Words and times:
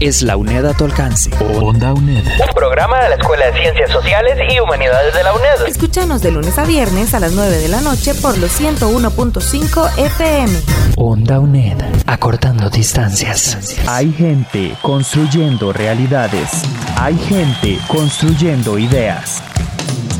es 0.00 0.22
la 0.22 0.36
UNED 0.36 0.64
a 0.66 0.74
tu 0.74 0.84
alcance. 0.84 1.30
Onda 1.60 1.92
UNED. 1.92 2.24
Un 2.24 2.54
programa 2.54 3.02
de 3.02 3.08
la 3.10 3.14
Escuela 3.16 3.46
de 3.46 3.60
Ciencias 3.60 3.90
Sociales 3.90 4.38
y 4.48 4.60
Humanidades 4.60 5.14
de 5.14 5.22
la 5.22 5.32
UNED. 5.32 5.66
Escúchanos 5.66 6.22
de 6.22 6.30
lunes 6.30 6.58
a 6.58 6.64
viernes 6.64 7.14
a 7.14 7.20
las 7.20 7.32
9 7.32 7.56
de 7.56 7.68
la 7.68 7.80
noche 7.80 8.14
por 8.14 8.38
los 8.38 8.60
101.5 8.60 9.98
FM. 9.98 10.52
Onda 10.96 11.40
UNED. 11.40 11.76
Acortando 12.06 12.70
distancias. 12.70 13.78
Hay 13.86 14.12
gente 14.12 14.74
construyendo 14.82 15.72
realidades. 15.72 16.62
Hay 16.96 17.16
gente 17.18 17.78
construyendo 17.88 18.78
ideas. 18.78 19.42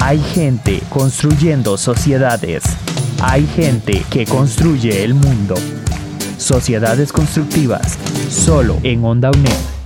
Hay 0.01 0.19
gente 0.19 0.83
construyendo 0.89 1.77
sociedades. 1.77 2.65
Hay 3.23 3.47
gente 3.47 4.05
que 4.11 4.27
construye 4.27 5.05
el 5.05 5.15
mundo. 5.15 5.55
Sociedades 6.39 7.13
constructivas, 7.13 7.99
solo 8.31 8.77
en 8.85 9.05
Onda 9.05 9.31
UNED. 9.31 9.78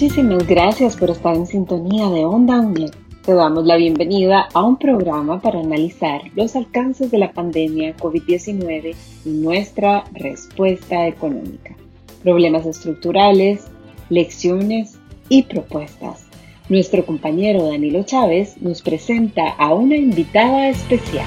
Muchísimas 0.00 0.46
gracias 0.46 0.96
por 0.96 1.10
estar 1.10 1.34
en 1.34 1.46
sintonía 1.46 2.08
de 2.08 2.24
Onda 2.24 2.58
UNED. 2.58 2.90
Te 3.22 3.34
damos 3.34 3.66
la 3.66 3.76
bienvenida 3.76 4.48
a 4.54 4.62
un 4.62 4.78
programa 4.78 5.42
para 5.42 5.60
analizar 5.60 6.22
los 6.34 6.56
alcances 6.56 7.10
de 7.10 7.18
la 7.18 7.32
pandemia 7.32 7.94
COVID-19 7.98 8.96
y 9.26 9.28
nuestra 9.28 10.04
respuesta 10.14 11.06
económica, 11.06 11.76
problemas 12.22 12.64
estructurales, 12.64 13.66
lecciones 14.08 14.98
y 15.28 15.42
propuestas. 15.42 16.24
Nuestro 16.70 17.04
compañero 17.04 17.66
Danilo 17.66 18.02
Chávez 18.02 18.56
nos 18.62 18.80
presenta 18.80 19.50
a 19.50 19.74
una 19.74 19.96
invitada 19.96 20.70
especial. 20.70 21.26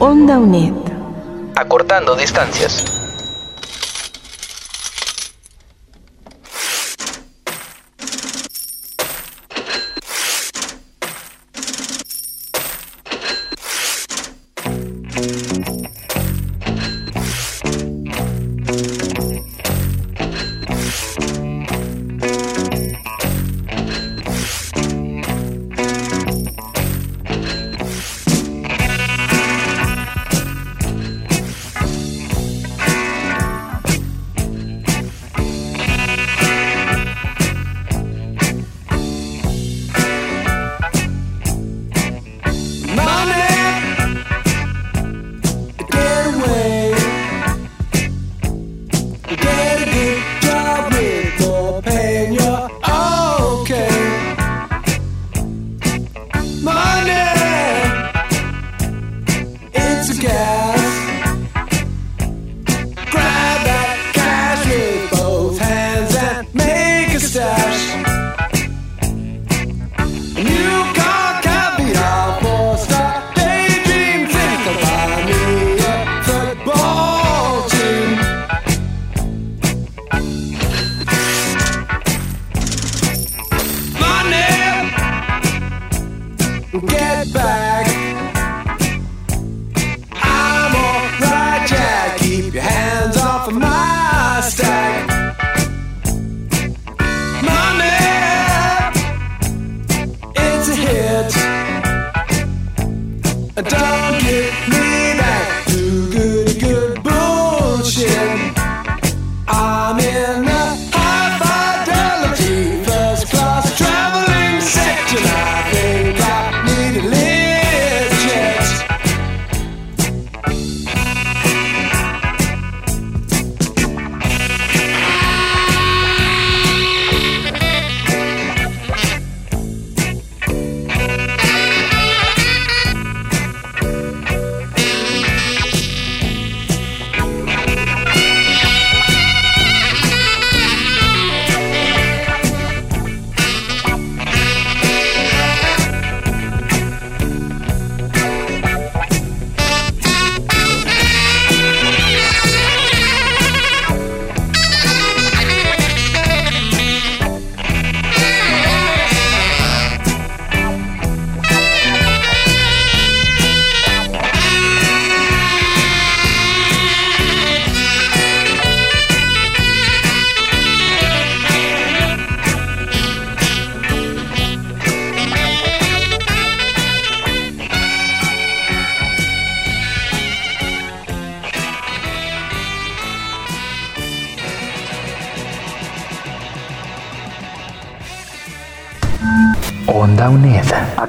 Onda 0.00 0.40
UNED. 0.40 0.72
Acortando 1.54 2.16
distancias. 2.16 3.03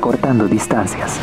Acortando 0.05 0.47
distancias. 0.47 1.19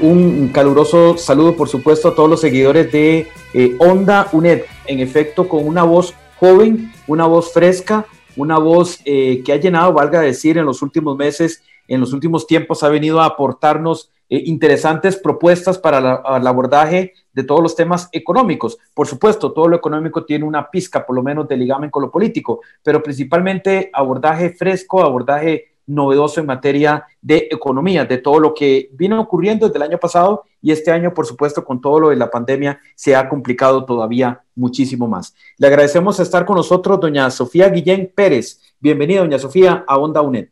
Un 0.00 0.50
caluroso 0.54 1.18
saludo, 1.18 1.56
por 1.56 1.68
supuesto, 1.68 2.06
a 2.06 2.14
todos 2.14 2.30
los 2.30 2.40
seguidores 2.40 2.92
de 2.92 3.26
eh, 3.52 3.76
Onda 3.80 4.28
UNED. 4.30 4.62
En 4.86 5.00
efecto, 5.00 5.48
con 5.48 5.66
una 5.66 5.82
voz 5.82 6.14
joven, 6.38 6.92
una 7.08 7.26
voz 7.26 7.52
fresca, 7.52 8.06
una 8.36 8.58
voz 8.58 9.00
eh, 9.04 9.42
que 9.44 9.52
ha 9.52 9.56
llenado, 9.56 9.92
valga 9.92 10.20
decir, 10.20 10.56
en 10.56 10.66
los 10.66 10.82
últimos 10.82 11.16
meses 11.16 11.64
en 11.88 11.98
los 11.98 12.12
últimos 12.12 12.46
tiempos 12.46 12.84
ha 12.84 12.88
venido 12.88 13.20
a 13.20 13.26
aportarnos 13.26 14.12
eh, 14.28 14.40
interesantes 14.46 15.16
propuestas 15.16 15.76
para 15.76 15.98
el 15.98 16.46
abordaje 16.46 17.14
de 17.32 17.42
todos 17.42 17.60
los 17.60 17.74
temas 17.74 18.08
económicos. 18.12 18.78
Por 18.94 19.08
supuesto, 19.08 19.50
todo 19.50 19.66
lo 19.66 19.74
económico 19.74 20.24
tiene 20.24 20.44
una 20.44 20.70
pizca, 20.70 21.04
por 21.04 21.16
lo 21.16 21.24
menos, 21.24 21.48
de 21.48 21.56
ligamen 21.56 21.90
con 21.90 22.02
lo 22.02 22.10
político, 22.12 22.60
pero 22.84 23.02
principalmente 23.02 23.90
abordaje 23.92 24.50
fresco, 24.50 25.02
abordaje 25.02 25.69
novedoso 25.90 26.40
en 26.40 26.46
materia 26.46 27.04
de 27.20 27.48
economía, 27.50 28.04
de 28.04 28.18
todo 28.18 28.38
lo 28.38 28.54
que 28.54 28.88
vino 28.92 29.20
ocurriendo 29.20 29.66
desde 29.66 29.78
el 29.78 29.90
año 29.90 29.98
pasado 29.98 30.44
y 30.62 30.70
este 30.70 30.92
año, 30.92 31.12
por 31.12 31.26
supuesto, 31.26 31.64
con 31.64 31.80
todo 31.80 31.98
lo 31.98 32.08
de 32.10 32.16
la 32.16 32.30
pandemia, 32.30 32.80
se 32.94 33.16
ha 33.16 33.28
complicado 33.28 33.84
todavía 33.84 34.40
muchísimo 34.54 35.08
más. 35.08 35.34
Le 35.58 35.66
agradecemos 35.66 36.20
estar 36.20 36.46
con 36.46 36.56
nosotros, 36.56 37.00
doña 37.00 37.30
Sofía 37.30 37.68
Guillén 37.68 38.12
Pérez. 38.14 38.60
Bienvenida, 38.78 39.20
doña 39.20 39.38
Sofía, 39.38 39.84
a 39.86 39.98
Onda 39.98 40.20
UNED. 40.20 40.48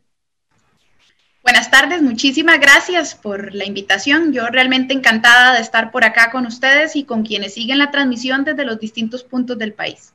Buenas 1.41 1.71
tardes, 1.71 2.01
muchísimas 2.01 2.59
gracias 2.59 3.15
por 3.15 3.55
la 3.55 3.65
invitación. 3.65 4.33
Yo 4.33 4.47
realmente 4.47 4.93
encantada 4.93 5.55
de 5.55 5.61
estar 5.61 5.89
por 5.89 6.03
acá 6.03 6.31
con 6.31 6.45
ustedes 6.45 6.97
y 6.97 7.05
con 7.05 7.23
quienes 7.23 7.53
siguen 7.53 7.77
la 7.77 7.91
transmisión 7.91 8.43
desde 8.43 8.65
los 8.65 8.79
distintos 8.79 9.23
puntos 9.23 9.57
del 9.57 9.73
país. 9.73 10.13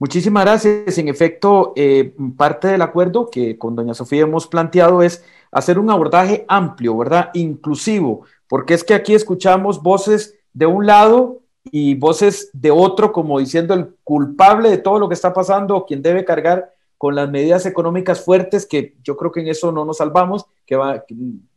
Muchísimas 0.00 0.46
gracias. 0.46 0.96
En 0.96 1.08
efecto, 1.08 1.74
eh, 1.76 2.14
parte 2.38 2.68
del 2.68 2.80
acuerdo 2.80 3.28
que 3.28 3.58
con 3.58 3.76
doña 3.76 3.92
Sofía 3.92 4.22
hemos 4.22 4.46
planteado 4.46 5.02
es 5.02 5.22
hacer 5.52 5.78
un 5.78 5.90
abordaje 5.90 6.46
amplio, 6.48 6.96
¿verdad? 6.96 7.28
Inclusivo, 7.34 8.24
porque 8.48 8.72
es 8.72 8.82
que 8.82 8.94
aquí 8.94 9.12
escuchamos 9.12 9.82
voces 9.82 10.38
de 10.54 10.64
un 10.64 10.86
lado 10.86 11.40
y 11.64 11.96
voces 11.96 12.48
de 12.54 12.70
otro, 12.70 13.12
como 13.12 13.38
diciendo 13.38 13.74
el 13.74 13.94
culpable 14.02 14.70
de 14.70 14.78
todo 14.78 14.98
lo 14.98 15.06
que 15.06 15.14
está 15.14 15.34
pasando, 15.34 15.84
quien 15.84 16.00
debe 16.00 16.24
cargar 16.24 16.72
con 16.96 17.14
las 17.14 17.30
medidas 17.30 17.66
económicas 17.66 18.24
fuertes, 18.24 18.64
que 18.64 18.96
yo 19.02 19.18
creo 19.18 19.30
que 19.30 19.40
en 19.40 19.48
eso 19.48 19.70
no 19.70 19.84
nos 19.84 19.98
salvamos, 19.98 20.46
que, 20.64 20.76
va, 20.76 21.04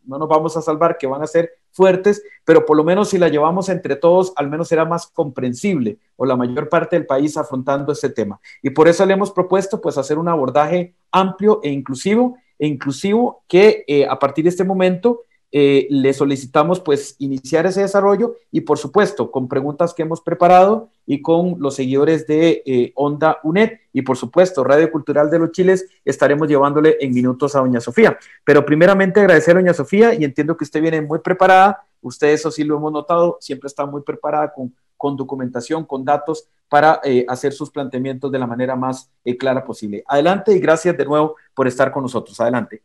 no 0.06 0.18
nos 0.18 0.28
vamos 0.28 0.56
a 0.58 0.62
salvar, 0.62 0.98
que 0.98 1.08
van 1.08 1.22
a 1.22 1.28
ser 1.28 1.52
fuertes, 1.72 2.24
pero 2.46 2.66
por 2.66 2.78
lo 2.78 2.84
menos 2.84 3.10
si 3.10 3.18
la 3.18 3.30
llevamos 3.30 3.70
entre 3.70 3.96
todos, 3.96 4.34
al 4.36 4.50
menos 4.50 4.68
será 4.68 4.86
más 4.86 5.08
comprensible 5.08 5.98
o 6.16 6.26
la 6.26 6.36
mayor 6.36 6.70
parte 6.70 6.96
del 6.96 7.06
país 7.06 7.36
afrontando 7.38 7.92
este 7.92 8.10
tema. 8.10 8.40
Y 8.62 8.70
por 8.70 8.88
eso 8.88 9.06
le 9.06 9.14
hemos 9.14 9.32
propuesto 9.32 9.82
pues 9.82 9.98
hacer 9.98 10.18
un 10.18 10.30
abordaje 10.30 10.94
amplio 11.12 11.60
e 11.64 11.70
inclusivo, 11.70 12.38
e 12.60 12.68
inclusivo 12.68 13.44
que 13.48 13.84
eh, 13.88 14.06
a 14.08 14.20
partir 14.20 14.44
de 14.44 14.50
este 14.50 14.64
momento 14.64 15.22
eh, 15.56 15.86
le 15.92 16.14
solicitamos 16.14 16.80
pues 16.80 17.16
iniciar 17.20 17.68
ese 17.68 17.82
desarrollo 17.82 18.38
y 18.52 18.62
por 18.62 18.80
supuesto 18.80 19.30
con 19.30 19.48
preguntas 19.48 19.94
que 19.94 20.02
hemos 20.02 20.20
preparado 20.20 20.90
y 21.06 21.22
con 21.22 21.58
los 21.60 21.76
seguidores 21.76 22.26
de 22.26 22.64
eh, 22.66 22.92
Onda 22.96 23.38
UNED 23.44 23.74
y 23.94 24.02
por 24.02 24.18
supuesto 24.18 24.64
Radio 24.64 24.92
Cultural 24.92 25.30
de 25.30 25.38
los 25.38 25.52
Chiles 25.52 25.86
estaremos 26.04 26.48
llevándole 26.48 26.98
en 27.00 27.14
minutos 27.14 27.56
a 27.56 27.60
doña 27.60 27.80
Sofía. 27.80 28.18
Pero 28.44 28.66
primeramente 28.66 29.20
agradecer 29.20 29.56
a 29.56 29.60
doña 29.60 29.76
Sofía 29.76 30.16
y 30.16 30.24
entiendo 30.24 30.58
que 30.58 30.64
usted 30.64 30.82
viene 30.82 31.04
muy 31.04 31.20
preparada, 31.20 31.86
usted 32.02 32.30
eso 32.30 32.50
sí 32.50 32.64
lo 32.64 32.78
hemos 32.78 32.92
notado, 32.92 33.38
siempre 33.40 33.68
está 33.68 33.86
muy 33.86 34.02
preparada 34.02 34.52
con, 34.52 34.74
con 34.98 35.16
documentación, 35.16 35.86
con 35.86 36.04
datos 36.04 36.48
para 36.68 37.00
eh, 37.04 37.28
hacer 37.30 37.54
sus 37.54 37.70
planteamientos 37.70 38.32
de 38.32 38.40
la 38.40 38.48
manera 38.48 38.76
más 38.76 39.12
clara 39.38 39.64
posible. 39.64 40.04
Adelante 40.08 40.52
y 40.52 40.60
gracias 40.60 40.98
de 40.98 41.06
nuevo 41.06 41.36
por 41.54 41.68
estar 41.68 41.92
con 41.92 42.02
nosotros. 42.02 42.40
Adelante. 42.40 42.82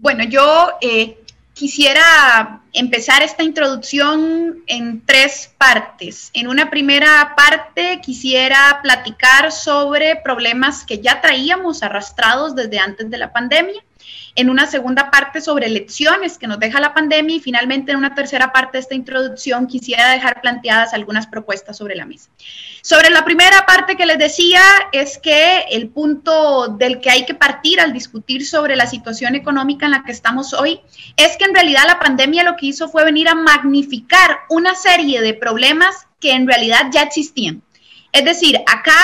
Bueno, 0.00 0.24
yo 0.24 0.70
eh, 0.80 1.18
quisiera 1.54 2.60
empezar 2.72 3.22
esta 3.22 3.42
introducción 3.42 4.62
en 4.68 5.04
tres 5.04 5.52
partes. 5.58 6.30
En 6.34 6.46
una 6.46 6.70
primera 6.70 7.34
parte 7.36 8.00
quisiera 8.00 8.78
platicar 8.82 9.50
sobre 9.50 10.16
problemas 10.16 10.84
que 10.84 11.00
ya 11.00 11.20
traíamos 11.20 11.82
arrastrados 11.82 12.54
desde 12.54 12.78
antes 12.78 13.10
de 13.10 13.18
la 13.18 13.32
pandemia 13.32 13.82
en 14.38 14.50
una 14.50 14.68
segunda 14.68 15.10
parte 15.10 15.40
sobre 15.40 15.68
lecciones 15.68 16.38
que 16.38 16.46
nos 16.46 16.60
deja 16.60 16.78
la 16.78 16.94
pandemia 16.94 17.34
y 17.34 17.40
finalmente 17.40 17.90
en 17.90 17.98
una 17.98 18.14
tercera 18.14 18.52
parte 18.52 18.78
de 18.78 18.82
esta 18.82 18.94
introducción 18.94 19.66
quisiera 19.66 20.12
dejar 20.12 20.40
planteadas 20.40 20.94
algunas 20.94 21.26
propuestas 21.26 21.76
sobre 21.76 21.96
la 21.96 22.06
mesa. 22.06 22.30
Sobre 22.80 23.10
la 23.10 23.24
primera 23.24 23.66
parte 23.66 23.96
que 23.96 24.06
les 24.06 24.16
decía 24.16 24.62
es 24.92 25.18
que 25.18 25.64
el 25.72 25.88
punto 25.88 26.68
del 26.68 27.00
que 27.00 27.10
hay 27.10 27.26
que 27.26 27.34
partir 27.34 27.80
al 27.80 27.92
discutir 27.92 28.46
sobre 28.46 28.76
la 28.76 28.86
situación 28.86 29.34
económica 29.34 29.86
en 29.86 29.90
la 29.90 30.04
que 30.04 30.12
estamos 30.12 30.54
hoy 30.54 30.82
es 31.16 31.36
que 31.36 31.44
en 31.44 31.54
realidad 31.54 31.82
la 31.88 31.98
pandemia 31.98 32.44
lo 32.44 32.54
que 32.54 32.66
hizo 32.66 32.88
fue 32.88 33.02
venir 33.02 33.28
a 33.28 33.34
magnificar 33.34 34.38
una 34.50 34.76
serie 34.76 35.20
de 35.20 35.34
problemas 35.34 36.06
que 36.20 36.30
en 36.34 36.46
realidad 36.46 36.90
ya 36.92 37.02
existían. 37.02 37.60
Es 38.12 38.24
decir, 38.24 38.56
acá 38.68 38.94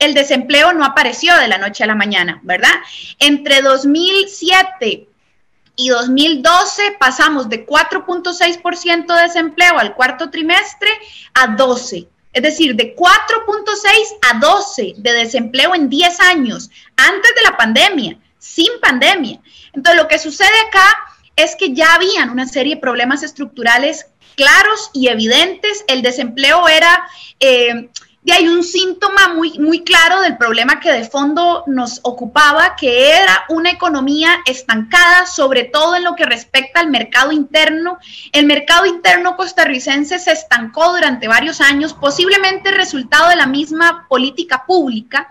el 0.00 0.14
desempleo 0.14 0.72
no 0.72 0.84
apareció 0.84 1.36
de 1.36 1.46
la 1.46 1.58
noche 1.58 1.84
a 1.84 1.86
la 1.86 1.94
mañana, 1.94 2.40
¿verdad? 2.42 2.72
Entre 3.18 3.60
2007 3.60 5.06
y 5.76 5.88
2012 5.88 6.96
pasamos 6.98 7.48
de 7.48 7.66
4.6% 7.66 9.14
de 9.14 9.22
desempleo 9.22 9.78
al 9.78 9.94
cuarto 9.94 10.30
trimestre 10.30 10.90
a 11.34 11.48
12. 11.48 12.08
Es 12.32 12.42
decir, 12.42 12.76
de 12.76 12.96
4.6 12.96 13.90
a 14.30 14.38
12 14.38 14.94
de 14.96 15.12
desempleo 15.12 15.74
en 15.74 15.88
10 15.88 16.20
años, 16.20 16.70
antes 16.96 17.34
de 17.34 17.42
la 17.42 17.56
pandemia, 17.56 18.18
sin 18.38 18.68
pandemia. 18.80 19.40
Entonces, 19.72 20.00
lo 20.00 20.08
que 20.08 20.18
sucede 20.18 20.48
acá 20.68 20.96
es 21.36 21.56
que 21.56 21.74
ya 21.74 21.94
habían 21.94 22.30
una 22.30 22.46
serie 22.46 22.76
de 22.76 22.80
problemas 22.80 23.22
estructurales 23.22 24.06
claros 24.34 24.90
y 24.94 25.08
evidentes. 25.08 25.84
El 25.88 26.00
desempleo 26.00 26.68
era... 26.68 27.06
Eh, 27.38 27.90
y 28.22 28.32
hay 28.32 28.48
un 28.48 28.62
síntoma 28.62 29.32
muy, 29.34 29.58
muy 29.58 29.82
claro 29.82 30.20
del 30.20 30.36
problema 30.36 30.78
que 30.78 30.92
de 30.92 31.08
fondo 31.08 31.64
nos 31.66 32.00
ocupaba, 32.02 32.76
que 32.76 33.12
era 33.12 33.44
una 33.48 33.70
economía 33.70 34.40
estancada, 34.44 35.26
sobre 35.26 35.64
todo 35.64 35.96
en 35.96 36.04
lo 36.04 36.14
que 36.14 36.26
respecta 36.26 36.80
al 36.80 36.90
mercado 36.90 37.32
interno. 37.32 37.98
El 38.32 38.44
mercado 38.44 38.84
interno 38.84 39.36
costarricense 39.36 40.18
se 40.18 40.32
estancó 40.32 40.92
durante 40.92 41.28
varios 41.28 41.62
años, 41.62 41.94
posiblemente 41.94 42.70
resultado 42.72 43.30
de 43.30 43.36
la 43.36 43.46
misma 43.46 44.06
política 44.08 44.64
pública 44.66 45.28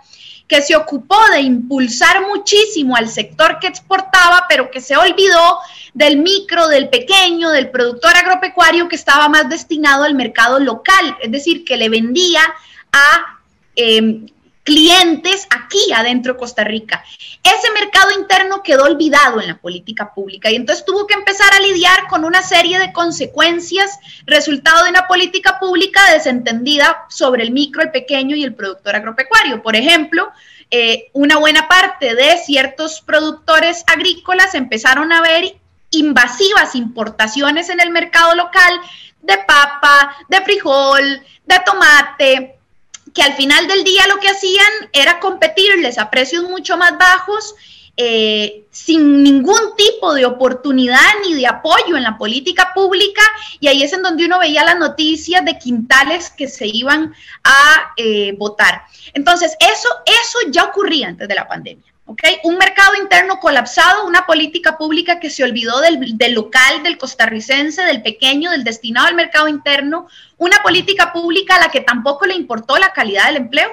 que 0.47 0.63
se 0.63 0.75
ocupó 0.75 1.15
de 1.31 1.41
impulsar 1.41 2.25
muchísimo 2.27 2.95
al 2.95 3.07
sector 3.07 3.59
que 3.59 3.67
exportaba, 3.67 4.47
pero 4.49 4.71
que 4.71 4.81
se 4.81 4.97
olvidó 4.97 5.59
del 5.93 6.17
micro, 6.17 6.67
del 6.67 6.89
pequeño, 6.89 7.51
del 7.51 7.69
productor 7.69 8.17
agropecuario 8.17 8.89
que 8.89 8.95
estaba 8.95 9.29
más 9.29 9.47
destinado 9.47 10.05
al 10.05 10.15
mercado 10.15 10.59
local, 10.59 11.15
es 11.21 11.31
decir, 11.31 11.63
que 11.63 11.77
le 11.77 11.89
vendía 11.89 12.41
a 12.91 13.39
em, 13.75 14.27
clientes 14.69 15.47
aquí 15.49 15.91
adentro 15.93 16.33
de 16.33 16.39
Costa 16.39 16.63
Rica. 16.63 17.03
Ese 17.43 17.71
mercado 17.71 18.11
interno 18.11 18.61
quedó 18.61 18.83
olvidado 18.83 19.41
en 19.41 19.47
la 19.47 19.57
política 19.57 20.13
pública 20.13 20.51
y 20.51 20.55
entonces 20.55 20.85
tuvo 20.85 21.07
que 21.07 21.15
empezar 21.15 21.51
a 21.53 21.59
lidiar 21.59 22.07
con 22.07 22.23
una 22.23 22.43
serie 22.43 22.77
de 22.77 22.93
consecuencias 22.93 23.97
resultado 24.27 24.83
de 24.83 24.91
una 24.91 25.07
política 25.07 25.57
pública 25.59 26.01
desentendida 26.13 27.05
sobre 27.09 27.41
el 27.41 27.51
micro, 27.51 27.81
el 27.81 27.89
pequeño 27.89 28.35
y 28.35 28.43
el 28.43 28.53
productor 28.53 28.95
agropecuario. 28.95 29.63
Por 29.63 29.75
ejemplo, 29.75 30.31
eh, 30.69 31.09
una 31.13 31.37
buena 31.37 31.67
parte 31.67 32.13
de 32.13 32.37
ciertos 32.37 33.01
productores 33.01 33.83
agrícolas 33.87 34.53
empezaron 34.53 35.11
a 35.11 35.21
ver 35.21 35.55
invasivas 35.89 36.75
importaciones 36.75 37.69
en 37.69 37.79
el 37.79 37.89
mercado 37.89 38.35
local 38.35 38.79
de 39.21 39.35
papa, 39.47 40.15
de 40.27 40.41
frijol, 40.41 41.23
de 41.45 41.55
tomate, 41.65 42.58
que 43.13 43.21
al 43.21 43.33
final 43.33 43.67
del 43.67 43.83
día 43.83 44.07
lo 44.07 44.19
que 44.19 44.29
hacían 44.29 44.71
era 44.93 45.19
competirles 45.19 45.97
a 45.97 46.09
precios 46.09 46.43
mucho 46.43 46.77
más 46.77 46.97
bajos, 46.97 47.55
eh, 48.01 48.63
sin 48.71 49.23
ningún 49.23 49.75
tipo 49.75 50.13
de 50.13 50.25
oportunidad 50.25 51.09
ni 51.25 51.33
de 51.33 51.47
apoyo 51.47 51.97
en 51.97 52.03
la 52.03 52.17
política 52.17 52.71
pública, 52.73 53.21
y 53.59 53.67
ahí 53.67 53.83
es 53.83 53.91
en 53.91 54.01
donde 54.01 54.25
uno 54.25 54.39
veía 54.39 54.63
las 54.63 54.77
noticias 54.77 55.43
de 55.43 55.57
quintales 55.57 56.29
que 56.29 56.47
se 56.47 56.65
iban 56.67 57.13
a 57.43 57.93
eh, 57.97 58.35
votar. 58.37 58.83
Entonces, 59.13 59.57
eso, 59.59 59.89
eso 60.05 60.37
ya 60.49 60.63
ocurría 60.63 61.09
antes 61.09 61.27
de 61.27 61.35
la 61.35 61.47
pandemia. 61.47 61.88
Un 62.43 62.57
mercado 62.57 62.95
interno 62.95 63.39
colapsado, 63.39 64.07
una 64.07 64.25
política 64.25 64.79
pública 64.79 65.19
que 65.19 65.29
se 65.29 65.43
olvidó 65.43 65.79
del, 65.79 66.17
del, 66.17 66.33
local, 66.33 66.81
del 66.81 66.97
costarricense, 66.97 67.83
del 67.83 68.01
pequeño, 68.01 68.49
del 68.49 68.63
destinado 68.63 69.07
al 69.07 69.13
mercado 69.13 69.47
interno, 69.47 70.07
una 70.37 70.57
política 70.63 71.13
pública 71.13 71.57
a 71.57 71.59
la 71.59 71.69
que 71.69 71.81
tampoco 71.81 72.25
le 72.25 72.33
importó 72.33 72.77
la 72.77 72.93
calidad 72.93 73.27
del 73.27 73.37
empleo. 73.37 73.69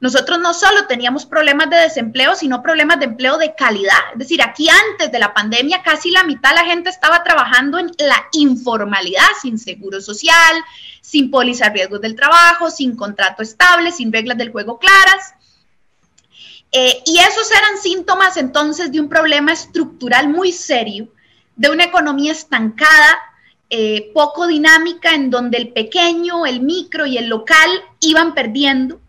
Nosotros 0.00 0.38
no 0.40 0.52
solo 0.52 0.86
teníamos 0.86 1.24
problemas 1.24 1.70
de 1.70 1.76
desempleo, 1.76 2.34
sino 2.34 2.62
problemas 2.62 2.98
de 2.98 3.06
empleo 3.06 3.38
de 3.38 3.54
calidad. 3.54 4.12
Es 4.12 4.18
decir, 4.18 4.42
aquí 4.42 4.68
antes 4.68 5.10
de 5.10 5.18
la 5.18 5.32
pandemia 5.32 5.82
casi 5.82 6.10
la 6.10 6.24
mitad 6.24 6.50
de 6.50 6.56
la 6.56 6.66
gente 6.66 6.90
estaba 6.90 7.24
trabajando 7.24 7.78
en 7.78 7.90
la 7.98 8.26
informalidad, 8.32 9.26
sin 9.40 9.58
seguro 9.58 10.02
social, 10.02 10.56
sin 11.00 11.30
póliza 11.30 11.70
riesgos 11.70 12.02
del 12.02 12.16
trabajo, 12.16 12.70
sin 12.70 12.96
contrato 12.96 13.42
estable, 13.42 13.92
sin 13.92 14.12
reglas 14.12 14.36
del 14.36 14.52
juego 14.52 14.78
claras. 14.78 15.32
Eh, 16.76 17.04
y 17.06 17.20
esos 17.20 17.48
eran 17.52 17.78
síntomas 17.78 18.36
entonces 18.36 18.90
de 18.90 18.98
un 18.98 19.08
problema 19.08 19.52
estructural 19.52 20.28
muy 20.28 20.50
serio, 20.50 21.06
de 21.54 21.70
una 21.70 21.84
economía 21.84 22.32
estancada, 22.32 23.16
eh, 23.70 24.10
poco 24.12 24.48
dinámica, 24.48 25.14
en 25.14 25.30
donde 25.30 25.58
el 25.58 25.68
pequeño, 25.72 26.46
el 26.46 26.62
micro 26.62 27.06
y 27.06 27.16
el 27.16 27.28
local 27.28 27.70
iban 28.00 28.34
perdiendo. 28.34 29.00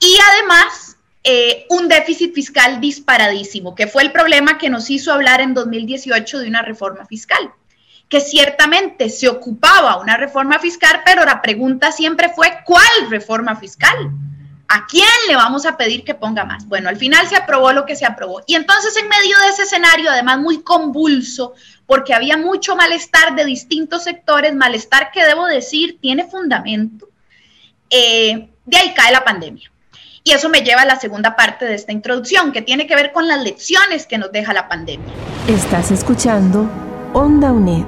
Y 0.00 0.18
además 0.32 0.98
eh, 1.24 1.64
un 1.70 1.88
déficit 1.88 2.34
fiscal 2.34 2.78
disparadísimo, 2.78 3.74
que 3.74 3.86
fue 3.86 4.02
el 4.02 4.12
problema 4.12 4.58
que 4.58 4.68
nos 4.68 4.90
hizo 4.90 5.14
hablar 5.14 5.40
en 5.40 5.54
2018 5.54 6.40
de 6.40 6.48
una 6.48 6.60
reforma 6.60 7.06
fiscal, 7.06 7.52
que 8.10 8.20
ciertamente 8.20 9.08
se 9.08 9.28
ocupaba 9.28 9.96
una 9.96 10.18
reforma 10.18 10.58
fiscal, 10.58 11.00
pero 11.06 11.24
la 11.24 11.40
pregunta 11.40 11.90
siempre 11.90 12.28
fue, 12.28 12.58
¿cuál 12.66 13.08
reforma 13.08 13.56
fiscal? 13.56 14.10
¿A 14.72 14.86
quién 14.86 15.04
le 15.26 15.34
vamos 15.34 15.66
a 15.66 15.76
pedir 15.76 16.04
que 16.04 16.14
ponga 16.14 16.44
más? 16.44 16.64
Bueno, 16.68 16.88
al 16.88 16.96
final 16.96 17.26
se 17.26 17.34
aprobó 17.34 17.72
lo 17.72 17.84
que 17.84 17.96
se 17.96 18.06
aprobó. 18.06 18.40
Y 18.46 18.54
entonces 18.54 18.96
en 18.96 19.08
medio 19.08 19.36
de 19.40 19.48
ese 19.48 19.62
escenario, 19.64 20.08
además 20.08 20.38
muy 20.38 20.62
convulso, 20.62 21.54
porque 21.86 22.14
había 22.14 22.36
mucho 22.36 22.76
malestar 22.76 23.34
de 23.34 23.44
distintos 23.44 24.04
sectores, 24.04 24.54
malestar 24.54 25.10
que 25.10 25.24
debo 25.24 25.46
decir 25.46 25.98
tiene 26.00 26.24
fundamento, 26.24 27.08
eh, 27.90 28.48
de 28.64 28.76
ahí 28.76 28.94
cae 28.94 29.10
la 29.10 29.24
pandemia. 29.24 29.72
Y 30.22 30.30
eso 30.30 30.48
me 30.48 30.60
lleva 30.60 30.82
a 30.82 30.86
la 30.86 31.00
segunda 31.00 31.34
parte 31.34 31.64
de 31.64 31.74
esta 31.74 31.90
introducción, 31.90 32.52
que 32.52 32.62
tiene 32.62 32.86
que 32.86 32.94
ver 32.94 33.10
con 33.10 33.26
las 33.26 33.42
lecciones 33.42 34.06
que 34.06 34.18
nos 34.18 34.30
deja 34.30 34.52
la 34.52 34.68
pandemia. 34.68 35.12
Estás 35.48 35.90
escuchando 35.90 36.70
Onda 37.12 37.50
UNED. 37.50 37.86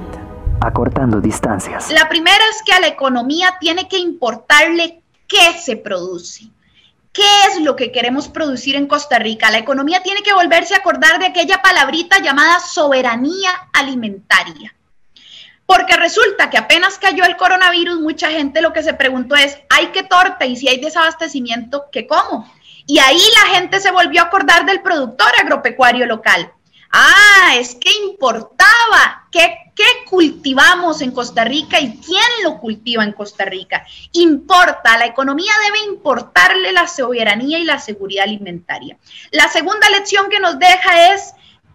Acortando 0.59 1.21
distancias. 1.21 1.89
La 1.91 2.09
primera 2.09 2.43
es 2.51 2.61
que 2.65 2.73
a 2.73 2.81
la 2.81 2.87
economía 2.87 3.55
tiene 3.61 3.87
que 3.87 3.99
importarle 3.99 5.01
qué 5.27 5.57
se 5.63 5.77
produce. 5.77 6.49
¿Qué 7.13 7.21
es 7.47 7.61
lo 7.61 7.75
que 7.75 7.91
queremos 7.91 8.27
producir 8.27 8.75
en 8.75 8.87
Costa 8.87 9.19
Rica? 9.19 9.51
La 9.51 9.59
economía 9.59 10.01
tiene 10.01 10.23
que 10.23 10.33
volverse 10.33 10.73
a 10.73 10.79
acordar 10.79 11.19
de 11.19 11.27
aquella 11.27 11.61
palabrita 11.61 12.17
llamada 12.17 12.59
soberanía 12.59 13.51
alimentaria. 13.71 14.75
Porque 15.67 15.95
resulta 15.95 16.49
que 16.49 16.57
apenas 16.57 16.97
cayó 16.97 17.23
el 17.25 17.37
coronavirus, 17.37 17.99
mucha 17.99 18.31
gente 18.31 18.61
lo 18.61 18.73
que 18.73 18.81
se 18.81 18.95
preguntó 18.95 19.35
es, 19.35 19.59
¿hay 19.69 19.87
qué 19.87 20.01
torta? 20.01 20.47
Y 20.47 20.55
si 20.55 20.67
hay 20.67 20.79
desabastecimiento, 20.79 21.85
¿qué 21.91 22.07
como? 22.07 22.51
Y 22.87 22.97
ahí 22.97 23.21
la 23.43 23.55
gente 23.55 23.79
se 23.79 23.91
volvió 23.91 24.21
a 24.21 24.25
acordar 24.25 24.65
del 24.65 24.81
productor 24.81 25.29
agropecuario 25.39 26.07
local. 26.07 26.51
Ah, 26.95 27.55
es 27.57 27.73
que 27.73 27.89
importaba. 28.05 29.27
¿Qué, 29.31 29.57
¿Qué, 29.75 29.83
cultivamos 30.07 31.01
en 31.01 31.09
Costa 31.09 31.43
Rica 31.43 31.79
y 31.79 31.97
quién 31.97 32.21
lo 32.43 32.59
cultiva 32.59 33.03
en 33.03 33.13
Costa 33.13 33.45
Rica? 33.45 33.83
Importa, 34.11 34.99
la 34.99 35.07
economía 35.07 35.51
debe 35.65 35.91
importarle 35.91 36.71
la 36.71 36.87
soberanía 36.87 37.57
y 37.57 37.63
la 37.63 37.79
seguridad 37.79 38.25
alimentaria. 38.25 38.95
La 39.31 39.47
segunda 39.47 39.89
lección 39.89 40.29
que 40.29 40.39
nos 40.39 40.59
deja 40.59 41.15
es 41.15 41.33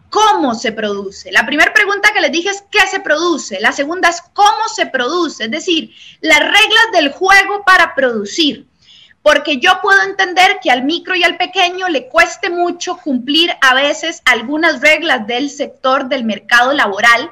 cómo 0.08 0.54
se 0.54 0.70
produce. 0.70 1.32
La 1.32 1.44
primera 1.44 1.74
pregunta 1.74 2.12
que 2.12 2.20
les 2.20 2.30
dije 2.30 2.50
es 2.50 2.62
qué 2.70 2.86
se 2.88 3.00
produce. 3.00 3.58
La 3.60 3.72
segunda 3.72 4.10
es 4.10 4.22
cómo 4.32 4.68
se 4.72 4.86
produce, 4.86 5.46
es 5.46 5.50
decir, 5.50 5.92
las 6.20 6.38
reglas 6.38 6.86
del 6.92 7.10
juego 7.10 7.64
para 7.64 7.96
producir 7.96 8.68
porque 9.22 9.58
yo 9.58 9.80
puedo 9.82 10.02
entender 10.02 10.58
que 10.62 10.70
al 10.70 10.84
micro 10.84 11.14
y 11.14 11.24
al 11.24 11.36
pequeño 11.36 11.88
le 11.88 12.08
cueste 12.08 12.50
mucho 12.50 12.96
cumplir 12.96 13.52
a 13.60 13.74
veces 13.74 14.22
algunas 14.24 14.80
reglas 14.80 15.26
del 15.26 15.50
sector 15.50 16.08
del 16.08 16.24
mercado 16.24 16.72
laboral, 16.72 17.30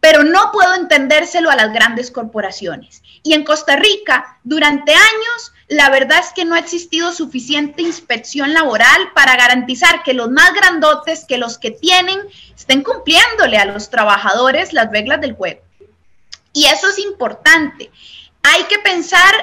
pero 0.00 0.22
no 0.22 0.52
puedo 0.52 0.74
entendérselo 0.74 1.50
a 1.50 1.56
las 1.56 1.72
grandes 1.72 2.10
corporaciones. 2.10 3.02
Y 3.22 3.34
en 3.34 3.44
Costa 3.44 3.76
Rica, 3.76 4.38
durante 4.44 4.92
años, 4.92 5.52
la 5.66 5.90
verdad 5.90 6.20
es 6.20 6.32
que 6.32 6.44
no 6.44 6.54
ha 6.54 6.60
existido 6.60 7.12
suficiente 7.12 7.82
inspección 7.82 8.54
laboral 8.54 9.12
para 9.14 9.36
garantizar 9.36 10.02
que 10.02 10.14
los 10.14 10.30
más 10.30 10.54
grandotes, 10.54 11.24
que 11.26 11.36
los 11.36 11.58
que 11.58 11.72
tienen, 11.72 12.20
estén 12.56 12.82
cumpliéndole 12.82 13.58
a 13.58 13.66
los 13.66 13.90
trabajadores 13.90 14.72
las 14.72 14.90
reglas 14.90 15.20
del 15.20 15.34
juego. 15.34 15.60
Y 16.52 16.66
eso 16.66 16.88
es 16.88 16.98
importante. 16.98 17.90
Hay 18.42 18.64
que 18.64 18.78
pensar 18.78 19.34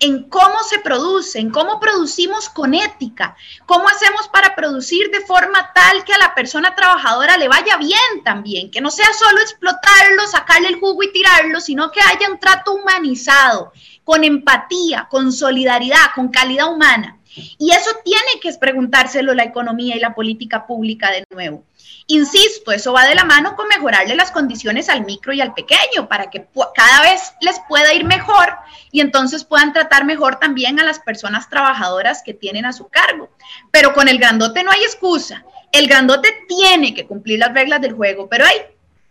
en 0.00 0.28
cómo 0.28 0.58
se 0.68 0.80
produce, 0.80 1.38
en 1.38 1.50
cómo 1.50 1.80
producimos 1.80 2.48
con 2.48 2.74
ética, 2.74 3.36
cómo 3.66 3.88
hacemos 3.88 4.28
para 4.28 4.54
producir 4.54 5.10
de 5.10 5.20
forma 5.20 5.72
tal 5.74 6.04
que 6.04 6.12
a 6.12 6.18
la 6.18 6.34
persona 6.34 6.74
trabajadora 6.74 7.36
le 7.36 7.48
vaya 7.48 7.76
bien 7.76 8.22
también, 8.24 8.70
que 8.70 8.80
no 8.80 8.90
sea 8.90 9.08
solo 9.18 9.40
explotarlo, 9.40 10.26
sacarle 10.26 10.68
el 10.68 10.80
jugo 10.80 11.02
y 11.02 11.12
tirarlo, 11.12 11.60
sino 11.60 11.90
que 11.90 12.00
haya 12.00 12.30
un 12.30 12.38
trato 12.38 12.74
humanizado, 12.74 13.72
con 14.02 14.24
empatía, 14.24 15.08
con 15.10 15.32
solidaridad, 15.32 16.10
con 16.14 16.28
calidad 16.28 16.72
humana. 16.72 17.18
Y 17.58 17.72
eso 17.72 17.90
tiene 18.04 18.40
que 18.40 18.52
preguntárselo 18.54 19.34
la 19.34 19.44
economía 19.44 19.96
y 19.96 20.00
la 20.00 20.14
política 20.14 20.66
pública 20.66 21.10
de 21.10 21.24
nuevo. 21.30 21.64
Insisto, 22.06 22.70
eso 22.70 22.92
va 22.92 23.06
de 23.06 23.14
la 23.14 23.24
mano 23.24 23.56
con 23.56 23.66
mejorarle 23.66 24.14
las 24.14 24.30
condiciones 24.30 24.90
al 24.90 25.06
micro 25.06 25.32
y 25.32 25.40
al 25.40 25.54
pequeño 25.54 26.06
para 26.06 26.28
que 26.28 26.46
cada 26.74 27.00
vez 27.00 27.32
les 27.40 27.58
pueda 27.66 27.94
ir 27.94 28.04
mejor 28.04 28.54
y 28.92 29.00
entonces 29.00 29.42
puedan 29.42 29.72
tratar 29.72 30.04
mejor 30.04 30.36
también 30.36 30.78
a 30.78 30.84
las 30.84 30.98
personas 30.98 31.48
trabajadoras 31.48 32.22
que 32.22 32.34
tienen 32.34 32.66
a 32.66 32.74
su 32.74 32.88
cargo. 32.88 33.30
Pero 33.70 33.94
con 33.94 34.08
el 34.08 34.18
grandote 34.18 34.62
no 34.62 34.70
hay 34.70 34.82
excusa. 34.82 35.44
El 35.72 35.88
grandote 35.88 36.28
tiene 36.46 36.92
que 36.92 37.06
cumplir 37.06 37.38
las 37.38 37.54
reglas 37.54 37.80
del 37.80 37.94
juego, 37.94 38.28
pero 38.28 38.44
hay 38.44 38.60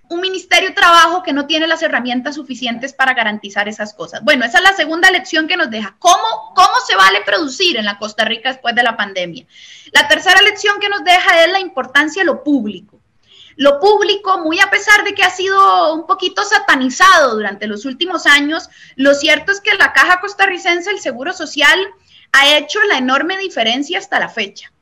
un 0.10 0.22
Ministerio 0.22 0.70
de 0.70 0.76
Trabajo 0.76 1.24
que 1.24 1.34
no 1.34 1.48
tiene 1.48 1.68
las 1.68 1.82
herramientas 1.82 2.36
suficientes 2.36 2.94
para 2.94 3.14
garantizar 3.14 3.68
esas 3.68 3.94
cosas. 3.94 4.24
Bueno, 4.24 4.46
esa 4.46 4.60
es 4.60 4.64
la 4.64 4.76
segunda 4.76 5.10
lección 5.12 5.48
que 5.48 5.58
nos 5.58 5.70
deja. 5.70 5.96
¿Cómo, 6.00 6.54
cómo 6.56 6.74
se 6.86 6.96
vale 6.96 7.22
producir 7.26 7.78
en 7.78 7.86
la 7.86 7.98
Costa 7.98 8.26
Rica 8.26 8.50
después 8.50 8.76
de 8.76 8.84
la 8.84 8.98
pandemia? 8.98 9.46
La 9.92 10.08
tercera 10.08 10.42
lección 10.42 10.80
que 10.80 10.90
nos 10.90 11.04
deja 11.04 11.44
es 11.44 11.52
la 11.52 11.60
importancia 11.60 12.22
de 12.22 12.28
lo 12.28 12.44
público. 12.44 13.00
Lo 13.56 13.80
público, 13.80 14.40
muy 14.40 14.60
a 14.60 14.70
pesar 14.70 15.04
de 15.04 15.14
que 15.14 15.24
ha 15.24 15.30
sido 15.30 15.94
un 15.94 16.08
poquito 16.08 16.44
satanizado 16.44 17.36
durante 17.36 17.68
los 17.68 17.86
últimos 17.86 18.26
años, 18.26 18.70
lo 18.96 19.14
cierto 19.14 19.52
es 19.52 19.62
que 19.62 19.76
la 19.76 19.94
Caja 19.94 20.20
Costarricense, 20.20 20.90
el 20.90 21.00
Seguro 21.00 21.34
Social, 21.34 21.80
ha 22.32 22.58
hecho 22.58 22.82
la 22.84 22.98
enorme 22.98 23.38
diferencia 23.38 24.00
hasta 24.00 24.20
la 24.20 24.30
fecha. 24.30 24.73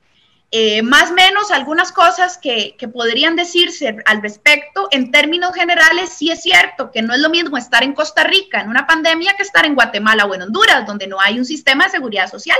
Eh, 0.54 0.82
más 0.82 1.12
o 1.12 1.14
menos 1.14 1.50
algunas 1.50 1.94
cosas 1.94 2.38
que, 2.38 2.76
podrían 2.94 3.38
decirse 3.38 3.96
al 4.06 4.22
respecto, 4.22 4.90
en 4.92 5.10
términos 5.10 5.54
generales, 5.56 6.12
sí 6.12 6.30
es 6.30 6.42
cierto 6.42 6.92
que 6.92 7.02
no 7.02 7.14
es 7.14 7.22
lo 7.22 7.30
mismo 7.30 7.56
estar 7.56 7.84
en 7.84 7.94
Costa 7.94 8.26
Rica 8.26 8.60
en 8.60 8.68
una 8.68 8.86
pandemia 8.86 9.34
que 9.38 9.44
estar 9.44 9.66
en 9.66 9.76
Guatemala 9.76 10.26
o 10.26 10.36
en 10.36 10.42
Honduras, 10.42 10.86
donde 10.86 11.08
no 11.08 11.22
hay 11.22 11.40
un 11.40 11.46
sistema 11.46 11.86
de 11.86 11.92
seguridad 11.92 12.30
social. 12.30 12.60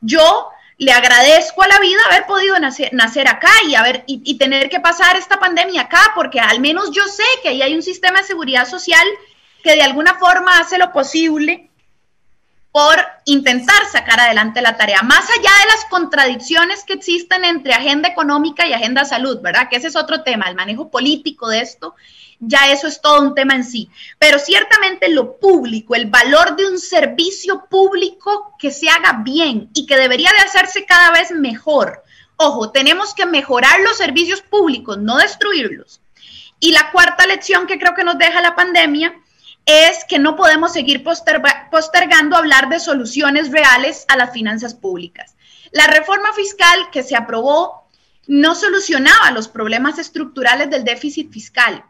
Yo 0.00 0.48
le 0.78 0.90
agradezco 0.90 1.62
a 1.62 1.68
la 1.68 1.78
vida 1.78 2.00
haber 2.10 2.26
podido 2.26 2.58
nacer, 2.58 2.92
nacer 2.92 3.28
acá 3.28 3.52
y, 3.68 3.76
haber, 3.76 4.02
y, 4.08 4.20
y 4.24 4.36
tener 4.36 4.68
que 4.68 4.80
pasar 4.80 5.16
esta 5.16 5.38
pandemia 5.38 5.82
acá, 5.82 6.10
porque 6.16 6.40
al 6.40 6.58
menos 6.58 6.90
yo 6.90 7.04
sé 7.04 7.22
que 7.40 7.50
ahí 7.50 7.62
hay 7.62 7.74
un 7.74 7.82
sistema 7.82 8.20
de 8.20 8.26
seguridad 8.26 8.66
social 8.68 9.06
que 9.62 9.76
de 9.76 9.82
alguna 9.82 10.18
forma 10.18 10.58
hace 10.58 10.76
lo 10.76 10.90
posible 10.92 11.70
por 12.76 13.06
intentar 13.24 13.86
sacar 13.90 14.20
adelante 14.20 14.60
la 14.60 14.76
tarea, 14.76 15.00
más 15.00 15.24
allá 15.30 15.50
de 15.60 15.72
las 15.72 15.86
contradicciones 15.88 16.84
que 16.84 16.92
existen 16.92 17.42
entre 17.42 17.72
agenda 17.72 18.06
económica 18.06 18.66
y 18.66 18.74
agenda 18.74 19.06
salud, 19.06 19.40
¿verdad? 19.40 19.70
Que 19.70 19.76
ese 19.76 19.86
es 19.86 19.96
otro 19.96 20.22
tema, 20.22 20.44
el 20.44 20.56
manejo 20.56 20.90
político 20.90 21.48
de 21.48 21.60
esto, 21.60 21.94
ya 22.38 22.70
eso 22.70 22.86
es 22.86 23.00
todo 23.00 23.22
un 23.22 23.34
tema 23.34 23.54
en 23.54 23.64
sí. 23.64 23.88
Pero 24.18 24.38
ciertamente 24.38 25.08
lo 25.08 25.38
público, 25.38 25.94
el 25.94 26.10
valor 26.10 26.54
de 26.54 26.66
un 26.66 26.78
servicio 26.78 27.64
público 27.70 28.54
que 28.58 28.70
se 28.70 28.90
haga 28.90 29.22
bien 29.24 29.70
y 29.72 29.86
que 29.86 29.96
debería 29.96 30.30
de 30.32 30.40
hacerse 30.40 30.84
cada 30.84 31.12
vez 31.12 31.30
mejor. 31.30 32.04
Ojo, 32.36 32.72
tenemos 32.72 33.14
que 33.14 33.24
mejorar 33.24 33.80
los 33.80 33.96
servicios 33.96 34.42
públicos, 34.42 34.98
no 34.98 35.16
destruirlos. 35.16 36.02
Y 36.60 36.72
la 36.72 36.92
cuarta 36.92 37.26
lección 37.26 37.66
que 37.66 37.78
creo 37.78 37.94
que 37.94 38.04
nos 38.04 38.18
deja 38.18 38.42
la 38.42 38.54
pandemia 38.54 39.18
es 39.66 40.04
que 40.04 40.20
no 40.20 40.36
podemos 40.36 40.72
seguir 40.72 41.02
postergando 41.02 42.36
hablar 42.36 42.68
de 42.68 42.78
soluciones 42.78 43.50
reales 43.50 44.04
a 44.08 44.16
las 44.16 44.32
finanzas 44.32 44.74
públicas. 44.74 45.36
La 45.72 45.88
reforma 45.88 46.32
fiscal 46.32 46.78
que 46.92 47.02
se 47.02 47.16
aprobó 47.16 47.88
no 48.28 48.54
solucionaba 48.54 49.32
los 49.32 49.48
problemas 49.48 49.98
estructurales 49.98 50.70
del 50.70 50.84
déficit 50.84 51.32
fiscal, 51.32 51.84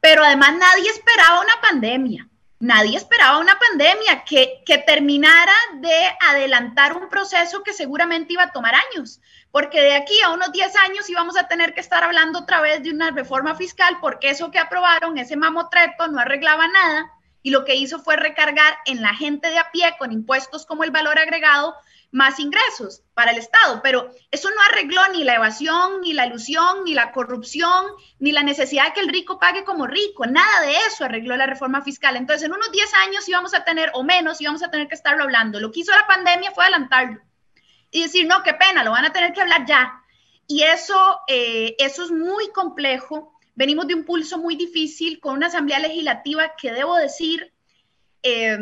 pero 0.00 0.24
además 0.24 0.54
nadie 0.58 0.90
esperaba 0.90 1.42
una 1.42 1.60
pandemia. 1.60 2.29
Nadie 2.60 2.98
esperaba 2.98 3.38
una 3.38 3.58
pandemia 3.58 4.22
que, 4.24 4.62
que 4.66 4.76
terminara 4.76 5.54
de 5.76 5.96
adelantar 6.28 6.94
un 6.94 7.08
proceso 7.08 7.62
que 7.62 7.72
seguramente 7.72 8.34
iba 8.34 8.42
a 8.42 8.52
tomar 8.52 8.74
años, 8.74 9.22
porque 9.50 9.80
de 9.80 9.94
aquí 9.94 10.12
a 10.22 10.28
unos 10.28 10.52
10 10.52 10.76
años 10.76 11.08
íbamos 11.08 11.38
a 11.38 11.48
tener 11.48 11.72
que 11.72 11.80
estar 11.80 12.04
hablando 12.04 12.40
otra 12.40 12.60
vez 12.60 12.82
de 12.82 12.90
una 12.90 13.12
reforma 13.12 13.54
fiscal, 13.54 13.96
porque 14.02 14.28
eso 14.28 14.50
que 14.50 14.58
aprobaron, 14.58 15.16
ese 15.16 15.36
mamotreto, 15.36 16.08
no 16.08 16.20
arreglaba 16.20 16.68
nada 16.68 17.10
y 17.42 17.50
lo 17.50 17.64
que 17.64 17.76
hizo 17.76 17.98
fue 17.98 18.16
recargar 18.16 18.76
en 18.84 19.00
la 19.00 19.14
gente 19.14 19.48
de 19.48 19.58
a 19.58 19.70
pie 19.70 19.96
con 19.98 20.12
impuestos 20.12 20.66
como 20.66 20.84
el 20.84 20.90
valor 20.90 21.18
agregado 21.18 21.74
más 22.12 22.40
ingresos 22.40 23.02
para 23.14 23.30
el 23.30 23.38
Estado, 23.38 23.80
pero 23.82 24.10
eso 24.30 24.50
no 24.50 24.56
arregló 24.70 25.00
ni 25.12 25.22
la 25.22 25.34
evasión, 25.34 26.00
ni 26.00 26.12
la 26.12 26.26
ilusión, 26.26 26.84
ni 26.84 26.94
la 26.94 27.12
corrupción, 27.12 27.86
ni 28.18 28.32
la 28.32 28.42
necesidad 28.42 28.86
de 28.86 28.92
que 28.94 29.00
el 29.00 29.08
rico 29.08 29.38
pague 29.38 29.64
como 29.64 29.86
rico, 29.86 30.26
nada 30.26 30.62
de 30.62 30.74
eso 30.88 31.04
arregló 31.04 31.36
la 31.36 31.46
reforma 31.46 31.82
fiscal. 31.82 32.16
Entonces, 32.16 32.46
en 32.46 32.52
unos 32.52 32.72
10 32.72 32.94
años 32.94 33.28
íbamos 33.28 33.54
a 33.54 33.64
tener, 33.64 33.90
o 33.94 34.02
menos, 34.02 34.40
íbamos 34.40 34.62
a 34.62 34.70
tener 34.70 34.88
que 34.88 34.94
estarlo 34.94 35.22
hablando. 35.22 35.60
Lo 35.60 35.70
que 35.70 35.80
hizo 35.80 35.92
la 35.92 36.06
pandemia 36.06 36.50
fue 36.50 36.64
adelantarlo 36.64 37.20
y 37.92 38.02
decir, 38.02 38.26
no, 38.26 38.42
qué 38.42 38.54
pena, 38.54 38.82
lo 38.82 38.90
van 38.90 39.04
a 39.04 39.12
tener 39.12 39.32
que 39.32 39.40
hablar 39.40 39.64
ya. 39.66 40.02
Y 40.46 40.62
eso, 40.62 41.20
eh, 41.28 41.76
eso 41.78 42.04
es 42.04 42.10
muy 42.10 42.50
complejo. 42.50 43.38
Venimos 43.54 43.86
de 43.86 43.94
un 43.94 44.04
pulso 44.04 44.38
muy 44.38 44.56
difícil 44.56 45.20
con 45.20 45.34
una 45.34 45.46
asamblea 45.46 45.78
legislativa 45.78 46.54
que 46.56 46.72
debo 46.72 46.96
decir... 46.96 47.52
Eh, 48.22 48.58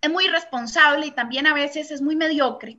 es 0.00 0.10
muy 0.10 0.24
irresponsable 0.26 1.06
y 1.06 1.10
también 1.12 1.46
a 1.46 1.54
veces 1.54 1.90
es 1.90 2.00
muy 2.02 2.16
mediocre. 2.16 2.78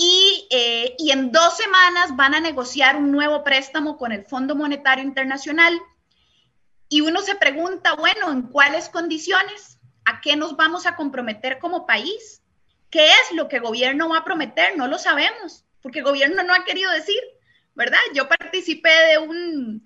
y, 0.00 0.46
eh, 0.50 0.94
y 0.96 1.10
en 1.10 1.32
dos 1.32 1.56
semanas 1.56 2.14
van 2.14 2.32
a 2.34 2.40
negociar 2.40 2.96
un 2.96 3.10
nuevo 3.10 3.42
préstamo 3.42 3.96
con 3.96 4.12
el 4.12 4.24
Fondo 4.24 4.54
Monetario 4.54 5.04
Internacional. 5.04 5.76
Y 6.88 7.00
uno 7.00 7.20
se 7.20 7.34
pregunta, 7.34 7.94
bueno, 7.94 8.30
¿en 8.30 8.42
cuáles 8.42 8.88
condiciones? 8.88 9.78
¿A 10.04 10.20
qué 10.20 10.36
nos 10.36 10.56
vamos 10.56 10.86
a 10.86 10.94
comprometer 10.94 11.58
como 11.58 11.84
país? 11.84 12.42
¿Qué 12.90 13.06
es 13.08 13.32
lo 13.32 13.48
que 13.48 13.56
el 13.56 13.62
gobierno 13.62 14.08
va 14.08 14.18
a 14.18 14.24
prometer? 14.24 14.76
No 14.76 14.86
lo 14.86 14.98
sabemos, 14.98 15.64
porque 15.82 15.98
el 15.98 16.04
gobierno 16.04 16.44
no 16.44 16.54
ha 16.54 16.64
querido 16.64 16.90
decir, 16.92 17.20
¿verdad? 17.74 17.98
Yo 18.14 18.28
participé 18.28 18.90
de 19.10 19.18
un, 19.18 19.82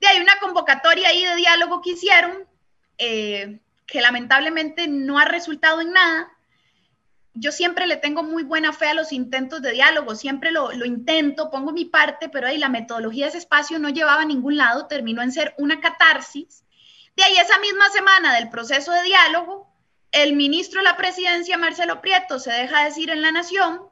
de 0.00 0.20
una 0.22 0.38
convocatoria 0.38 1.08
ahí 1.08 1.24
de 1.24 1.34
diálogo 1.34 1.82
que 1.82 1.90
hicieron, 1.90 2.46
eh, 2.96 3.60
que 3.88 4.00
lamentablemente 4.00 4.86
no 4.86 5.18
ha 5.18 5.24
resultado 5.24 5.80
en 5.80 5.92
nada 5.92 6.38
yo 7.40 7.52
siempre 7.52 7.86
le 7.86 7.96
tengo 7.96 8.22
muy 8.22 8.42
buena 8.42 8.72
fe 8.72 8.88
a 8.88 8.94
los 8.94 9.12
intentos 9.12 9.62
de 9.62 9.72
diálogo, 9.72 10.14
siempre 10.14 10.50
lo, 10.50 10.72
intento, 10.84 11.50
pongo 11.50 11.72
mi 11.72 11.84
parte, 11.84 12.28
pero 12.28 12.48
ahí 12.48 12.58
la 12.58 12.68
metodología 12.68 13.26
de 13.26 13.30
ese 13.30 13.38
espacio 13.38 13.78
no 13.78 13.90
llevaba 13.90 14.22
a 14.22 14.26
ningún 14.26 14.56
lado, 14.56 14.86
terminó 14.86 15.22
en 15.22 15.32
ser 15.32 15.54
una 15.58 15.80
catarsis. 15.80 16.64
De 17.16 17.22
ahí 17.22 17.36
esa 17.36 17.58
misma 17.58 17.88
semana 17.90 18.34
del 18.34 18.48
proceso 18.48 18.92
de 18.92 19.02
diálogo, 19.02 19.72
el 20.10 20.34
ministro 20.34 20.80
de 20.80 20.84
la 20.84 20.96
presidencia, 20.96 21.58
Marcelo 21.58 22.00
Prieto, 22.00 22.38
se 22.38 22.52
deja 22.52 22.84
decir 22.84 23.10
en 23.10 23.22
La 23.22 23.30
Nación 23.30 23.82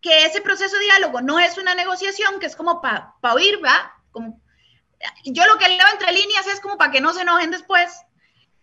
que 0.00 0.24
ese 0.24 0.40
proceso 0.40 0.76
de 0.76 0.84
diálogo 0.84 1.20
no 1.20 1.38
es 1.38 1.58
una 1.58 1.74
negociación, 1.74 2.40
que 2.40 2.46
es 2.46 2.56
como 2.56 2.80
para 2.80 3.14
oír, 3.34 3.62
¿va? 3.64 3.92
Como, 4.10 4.40
yo 5.24 5.46
lo 5.46 5.58
que 5.58 5.68
leo 5.68 5.86
entre 5.92 6.12
líneas 6.12 6.46
es 6.48 6.60
como 6.60 6.78
para 6.78 6.90
que 6.90 7.00
no 7.00 7.12
se 7.12 7.22
enojen 7.22 7.50
después, 7.50 7.92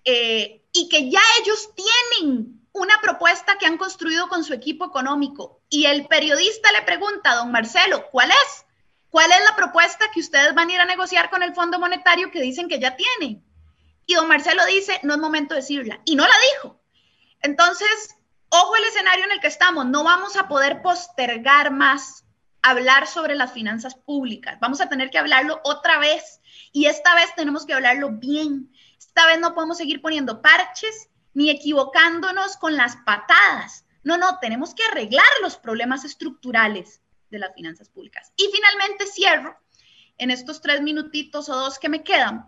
eh, 0.06 0.64
y 0.72 0.90
que 0.90 1.10
ya 1.10 1.22
ellos 1.42 1.70
tienen 1.76 2.62
una 2.72 3.00
propuesta 3.02 3.58
que 3.58 3.66
han 3.66 3.78
construido 3.78 4.28
con 4.28 4.44
su 4.44 4.54
equipo 4.54 4.86
económico 4.86 5.62
y 5.70 5.86
el 5.86 6.08
periodista 6.08 6.72
le 6.72 6.82
pregunta 6.84 7.32
a 7.32 7.36
don 7.36 7.52
Marcelo, 7.52 8.10
¿cuál 8.12 8.32
es? 8.32 8.66
¿Cuál 9.10 9.32
es 9.32 9.40
la 9.50 9.56
propuesta 9.56 10.12
que 10.14 10.20
ustedes 10.20 10.54
van 10.54 10.70
a 10.70 10.74
ir 10.74 10.80
a 10.82 10.86
negociar 10.86 11.30
con 11.30 11.42
el 11.42 11.56
Fondo 11.56 11.80
Monetario 11.80 12.32
que 12.32 12.42
dicen 12.42 12.68
que 12.68 12.80
ya 12.80 12.98
tienen? 12.98 13.46
Y 14.06 14.14
don 14.14 14.28
Marcelo 14.28 14.66
dice, 14.66 15.00
no 15.04 15.14
es 15.14 15.20
momento 15.20 15.54
de 15.54 15.62
decirla. 15.62 16.02
Y 16.06 16.16
no 16.16 16.28
la 16.28 16.36
dijo. 16.54 16.82
Entonces, 17.42 18.16
ojo 18.50 18.76
el 18.76 18.84
escenario 18.84 19.26
en 19.26 19.32
el 19.32 19.40
que 19.40 19.48
estamos. 19.48 19.86
No 19.86 20.04
vamos 20.04 20.36
a 20.36 20.48
poder 20.48 20.82
postergar 20.82 21.72
más 21.72 22.26
hablar 22.62 23.08
sobre 23.08 23.36
las 23.36 23.54
finanzas 23.54 23.96
públicas. 23.96 24.60
Vamos 24.60 24.82
a 24.82 24.90
tener 24.90 25.10
que 25.12 25.18
hablarlo 25.18 25.62
otra 25.64 25.98
vez. 26.00 26.42
Y 26.72 26.88
esta 26.88 27.16
vez 27.16 27.34
tenemos 27.36 27.66
que 27.66 27.74
hablarlo 27.74 28.10
bien. 28.12 28.72
Esta 28.98 29.25
vez 29.28 29.40
no 29.40 29.54
podemos 29.54 29.78
seguir 29.78 30.02
poniendo 30.02 30.42
parches 30.42 31.10
ni 31.34 31.50
equivocándonos 31.50 32.58
con 32.58 32.75
las 32.75 32.96
patadas. 32.98 33.86
No, 34.04 34.18
no, 34.18 34.40
tenemos 34.40 34.74
que 34.74 34.84
arreglar 34.84 35.25
los 35.42 35.58
problemas 35.58 36.06
estructurales 36.06 37.02
de 37.30 37.40
las 37.40 37.54
finanzas 37.54 37.90
públicas. 37.90 38.32
Y 38.38 38.50
finalmente 38.54 39.06
cierro 39.08 39.58
en 40.18 40.32
estos 40.32 40.62
tres 40.62 40.82
minutitos 40.82 41.50
o 41.50 41.56
dos 41.56 41.80
que 41.80 41.90
me 41.90 42.04
quedan. 42.04 42.46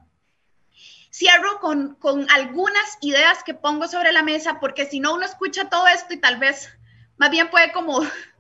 Cierro 1.12 1.60
con, 1.60 1.96
con 1.96 2.30
algunas 2.30 2.98
ideas 3.01 3.44
que 3.44 3.54
pongo 3.54 3.88
sobre 3.88 4.12
la 4.12 4.24
mesa, 4.24 4.60
porque 4.60 4.86
si 4.86 5.00
no 5.00 5.13
uno 5.13 5.25
escucha 5.25 5.70
todo 5.70 5.88
esto 5.88 6.13
y 6.13 6.18
tal 6.18 6.38
vez 6.38 6.70
más 7.18 7.32
bien 7.32 7.50
puede 7.50 7.72
como 7.72 8.01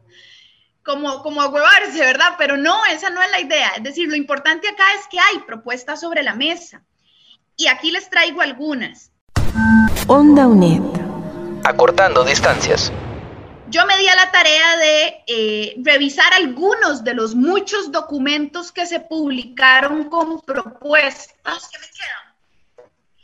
como, 0.87 1.21
como 1.21 1.45
huevarse, 1.45 1.99
¿verdad? 1.99 2.35
Pero 2.37 2.55
no, 2.55 2.85
esa 2.85 3.09
no 3.09 3.21
es 3.21 3.29
la 3.31 3.41
idea. 3.41 3.71
Es 3.75 3.83
decir, 3.83 4.07
lo 4.07 4.15
importante 4.15 4.69
acá 4.69 4.85
es 4.97 5.07
que 5.07 5.19
hay 5.19 5.39
propuestas 5.39 5.99
sobre 5.99 6.23
la 6.23 6.33
mesa. 6.33 6.81
Y 7.59 7.67
aquí 7.69 7.89
les 7.89 8.07
traigo 8.07 8.41
algunas. 8.41 9.11
Onda 10.05 10.45
UNED. 10.45 10.83
Acortando 11.63 12.23
distancias. 12.23 12.91
Yo 13.69 13.83
me 13.87 13.97
di 13.97 14.07
a 14.07 14.15
la 14.15 14.31
tarea 14.31 14.77
de 14.77 15.23
eh, 15.25 15.75
revisar 15.83 16.31
algunos 16.35 17.03
de 17.03 17.15
los 17.15 17.33
muchos 17.33 17.91
documentos 17.91 18.71
que 18.71 18.85
se 18.85 18.99
publicaron 18.99 20.07
con 20.07 20.39
propuestas. 20.41 21.71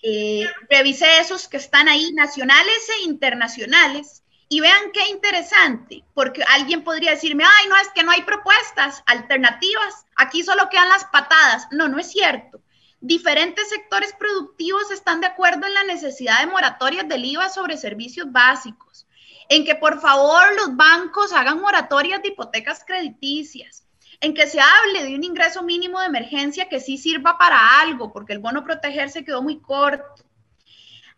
Eh, 0.02 0.48
revisé 0.68 1.20
esos 1.20 1.48
que 1.48 1.58
están 1.58 1.88
ahí, 1.88 2.12
nacionales 2.14 2.90
e 2.98 3.04
internacionales, 3.04 4.24
y 4.50 4.62
vean 4.62 4.92
qué 4.94 5.10
interesante, 5.10 6.04
porque 6.16 6.44
alguien 6.44 6.84
podría 6.84 7.12
decirme, 7.12 7.44
ay, 7.46 7.70
no, 7.70 7.78
es 7.78 7.90
que 7.90 8.02
no 8.02 8.10
hay 8.10 8.24
propuestas 8.24 9.04
alternativas, 9.06 10.08
aquí 10.16 10.44
solo 10.44 10.70
quedan 10.72 10.90
las 10.90 11.06
patadas. 11.06 11.68
No, 11.70 11.88
no 11.88 12.00
es 12.00 12.12
cierto 12.12 12.63
diferentes 13.04 13.68
sectores 13.68 14.14
productivos 14.14 14.90
están 14.90 15.20
de 15.20 15.28
acuerdo 15.28 15.68
en 15.68 15.74
la 15.74 15.84
necesidad 15.84 16.40
de 16.40 16.48
moratorias 16.48 17.06
del 17.10 17.26
IVA 17.26 17.50
sobre 17.50 17.76
servicios 17.76 18.32
básicos, 18.32 19.06
en 19.50 19.66
que 19.66 19.76
por 19.76 20.00
favor 20.00 20.56
los 20.56 20.78
bancos 20.78 21.34
hagan 21.34 21.60
moratorias 21.60 22.22
de 22.22 22.30
hipotecas 22.30 22.86
crediticias, 22.86 23.86
en 24.22 24.34
que 24.34 24.48
se 24.48 24.62
hable 24.62 25.04
de 25.04 25.16
un 25.16 25.24
ingreso 25.26 25.64
mínimo 25.64 26.00
de 26.00 26.06
emergencia 26.06 26.70
que 26.70 26.80
sí 26.80 26.98
sirva 26.98 27.38
para 27.38 27.82
algo, 27.82 28.14
porque 28.14 28.32
el 28.32 28.40
bono 28.40 28.64
proteger 28.64 29.10
se 29.10 29.26
quedó 29.26 29.42
muy 29.42 29.60
corto. 29.60 30.24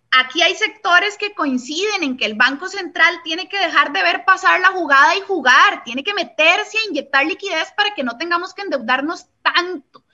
Aquí 0.10 0.41
hay 0.41 0.56
sectores 0.56 1.17
que 1.19 1.36
coinciden 1.36 2.02
en 2.02 2.17
que 2.17 2.26
el 2.26 2.34
Banco 2.34 2.67
Central 2.67 3.21
tiene 3.24 3.48
que 3.48 3.60
dejar 3.60 3.93
de 3.93 4.02
ver 4.02 4.26
pasar 4.26 4.60
la 4.60 4.69
jugada 4.69 5.15
y 5.15 5.21
jugar, 5.21 5.84
tiene 5.84 6.04
que 6.04 6.15
meterse 6.15 6.80
a 6.80 6.89
inyectar 6.89 7.28
liquidez 7.28 7.71
para 7.78 7.93
que 7.93 8.04
no 8.04 8.17
tengamos 8.17 8.56
que 8.56 8.63
endeudarnos 8.63 9.28
tanto 9.43 10.05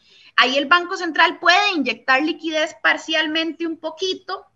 Ahí 0.41 0.57
el 0.57 0.65
Banco 0.65 0.97
Central 0.97 1.37
puede 1.37 1.73
inyectar 1.75 2.19
liquidez 2.23 2.75
parcialmente 2.81 3.67
un 3.67 3.77
poquito 3.77 4.47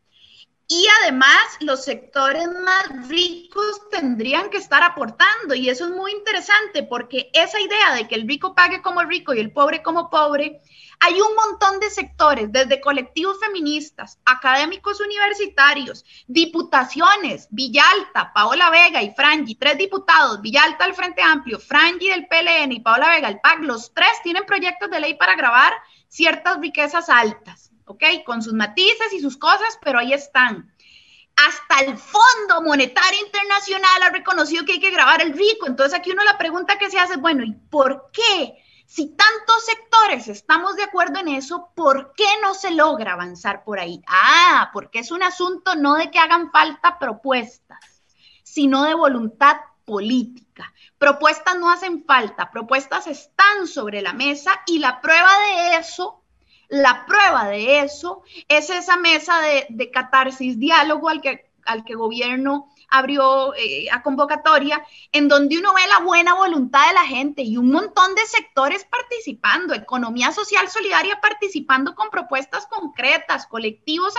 y 0.67 0.83
además 0.99 1.37
los 1.59 1.83
sectores 1.83 2.47
más 2.47 3.07
ricos 3.07 3.87
tendrían 3.91 4.49
que 4.49 4.57
estar 4.57 4.81
aportando 4.81 5.53
y 5.53 5.69
eso 5.69 5.85
es 5.85 5.91
muy 5.91 6.11
interesante 6.11 6.81
porque 6.81 7.29
esa 7.33 7.61
idea 7.61 7.93
de 7.93 8.07
que 8.07 8.15
el 8.15 8.27
rico 8.27 8.55
pague 8.55 8.81
como 8.81 9.03
rico 9.03 9.35
y 9.35 9.39
el 9.39 9.51
pobre 9.51 9.83
como 9.83 10.09
pobre, 10.09 10.59
hay 10.99 11.19
un 11.21 11.35
montón 11.35 11.79
de 11.79 11.89
sectores, 11.89 12.51
desde 12.51 12.81
colectivos 12.81 13.39
feministas, 13.39 14.19
académicos 14.25 14.99
universitarios, 14.99 16.05
diputaciones, 16.27 17.47
Villalta, 17.51 18.31
Paola 18.33 18.69
Vega 18.69 19.03
y 19.03 19.13
Frangi, 19.13 19.55
tres 19.55 19.77
diputados, 19.77 20.41
Villalta 20.41 20.85
del 20.85 20.95
Frente 20.95 21.21
Amplio, 21.21 21.59
Frangi 21.59 22.09
del 22.09 22.27
PLN 22.27 22.71
y 22.71 22.79
Paola 22.79 23.09
Vega 23.09 23.29
el 23.29 23.39
PAC, 23.39 23.59
los 23.61 23.93
tres 23.93 24.11
tienen 24.23 24.45
proyectos 24.45 24.89
de 24.89 24.99
ley 24.99 25.13
para 25.15 25.35
grabar 25.35 25.73
ciertas 26.07 26.59
riquezas 26.59 27.09
altas. 27.09 27.71
¿ok? 27.85 28.03
Con 28.25 28.41
sus 28.41 28.53
matices 28.53 29.13
y 29.13 29.19
sus 29.19 29.37
cosas, 29.37 29.79
pero 29.81 29.99
ahí 29.99 30.13
están. 30.13 30.71
Hasta 31.35 31.85
el 31.85 31.97
Fondo 31.97 32.61
Monetario 32.63 33.19
Internacional 33.25 34.03
ha 34.03 34.09
reconocido 34.09 34.65
que 34.65 34.73
hay 34.73 34.79
que 34.79 34.91
grabar 34.91 35.21
el 35.21 35.33
rico. 35.33 35.67
Entonces 35.67 35.97
aquí 35.97 36.11
uno 36.11 36.23
la 36.23 36.37
pregunta 36.37 36.77
que 36.77 36.89
se 36.89 36.99
hace, 36.99 37.17
bueno, 37.17 37.43
¿y 37.43 37.53
por 37.53 38.09
qué? 38.11 38.55
Si 38.85 39.15
tantos 39.15 39.65
sectores 39.65 40.27
estamos 40.27 40.75
de 40.75 40.83
acuerdo 40.83 41.19
en 41.19 41.29
eso, 41.29 41.69
¿por 41.75 42.13
qué 42.13 42.27
no 42.41 42.53
se 42.53 42.71
logra 42.71 43.13
avanzar 43.13 43.63
por 43.63 43.79
ahí? 43.79 44.01
Ah, 44.07 44.69
porque 44.73 44.99
es 44.99 45.11
un 45.11 45.23
asunto 45.23 45.75
no 45.75 45.95
de 45.95 46.11
que 46.11 46.19
hagan 46.19 46.51
falta 46.51 46.99
propuestas, 46.99 48.03
sino 48.43 48.83
de 48.83 48.93
voluntad 48.93 49.57
política. 49.85 50.73
Propuestas 50.97 51.57
no 51.57 51.69
hacen 51.69 52.05
falta, 52.05 52.51
propuestas 52.51 53.07
están 53.07 53.67
sobre 53.67 54.01
la 54.01 54.13
mesa 54.13 54.61
y 54.67 54.79
la 54.79 55.01
prueba 55.01 55.29
de 55.39 55.77
eso 55.77 56.21
la 56.69 57.05
prueba 57.05 57.47
de 57.47 57.81
eso 57.81 58.23
es 58.47 58.69
esa 58.69 58.97
mesa 58.97 59.39
de, 59.69 59.91
catarsis, 59.91 60.59
diálogo 60.59 61.09
al 61.09 61.21
que, 61.21 61.51
al 61.65 61.83
que 61.83 61.95
gobierno 61.95 62.69
abrió 62.89 63.53
eh, 63.55 63.87
a 63.91 64.01
convocatoria, 64.01 64.85
en 65.11 65.27
donde 65.27 65.57
uno 65.57 65.73
ve 65.73 65.81
la 65.87 65.99
buena 65.99 66.33
voluntad 66.33 66.87
de 66.87 66.93
la 66.93 67.05
gente 67.05 67.41
y 67.41 67.57
un 67.57 67.71
montón 67.71 68.15
de 68.15 68.25
sectores 68.25 68.85
participando, 68.85 69.73
economía 69.73 70.31
social 70.31 70.69
solidaria 70.69 71.19
participando 71.21 71.95
con 71.95 72.09
propuestas 72.09 72.67
concretas, 72.67 73.47
colectivos 73.47 74.13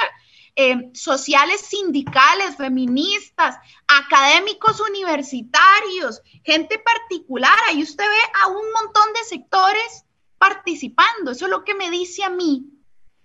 eh, 0.58 0.90
sociales, 0.94 1.60
sindicales, 1.60 2.56
feministas, 2.56 3.56
académicos 3.86 4.80
universitarios, 4.80 6.22
gente 6.44 6.78
particular. 6.78 7.58
Ahí 7.68 7.82
usted 7.82 8.04
ve 8.04 8.40
a 8.42 8.48
un 8.48 8.64
montón 8.72 9.12
de 9.12 9.24
sectores 9.24 10.06
participando. 10.38 11.32
Eso 11.32 11.44
es 11.44 11.50
lo 11.50 11.62
que 11.62 11.74
me 11.74 11.90
dice 11.90 12.24
a 12.24 12.30
mí. 12.30 12.70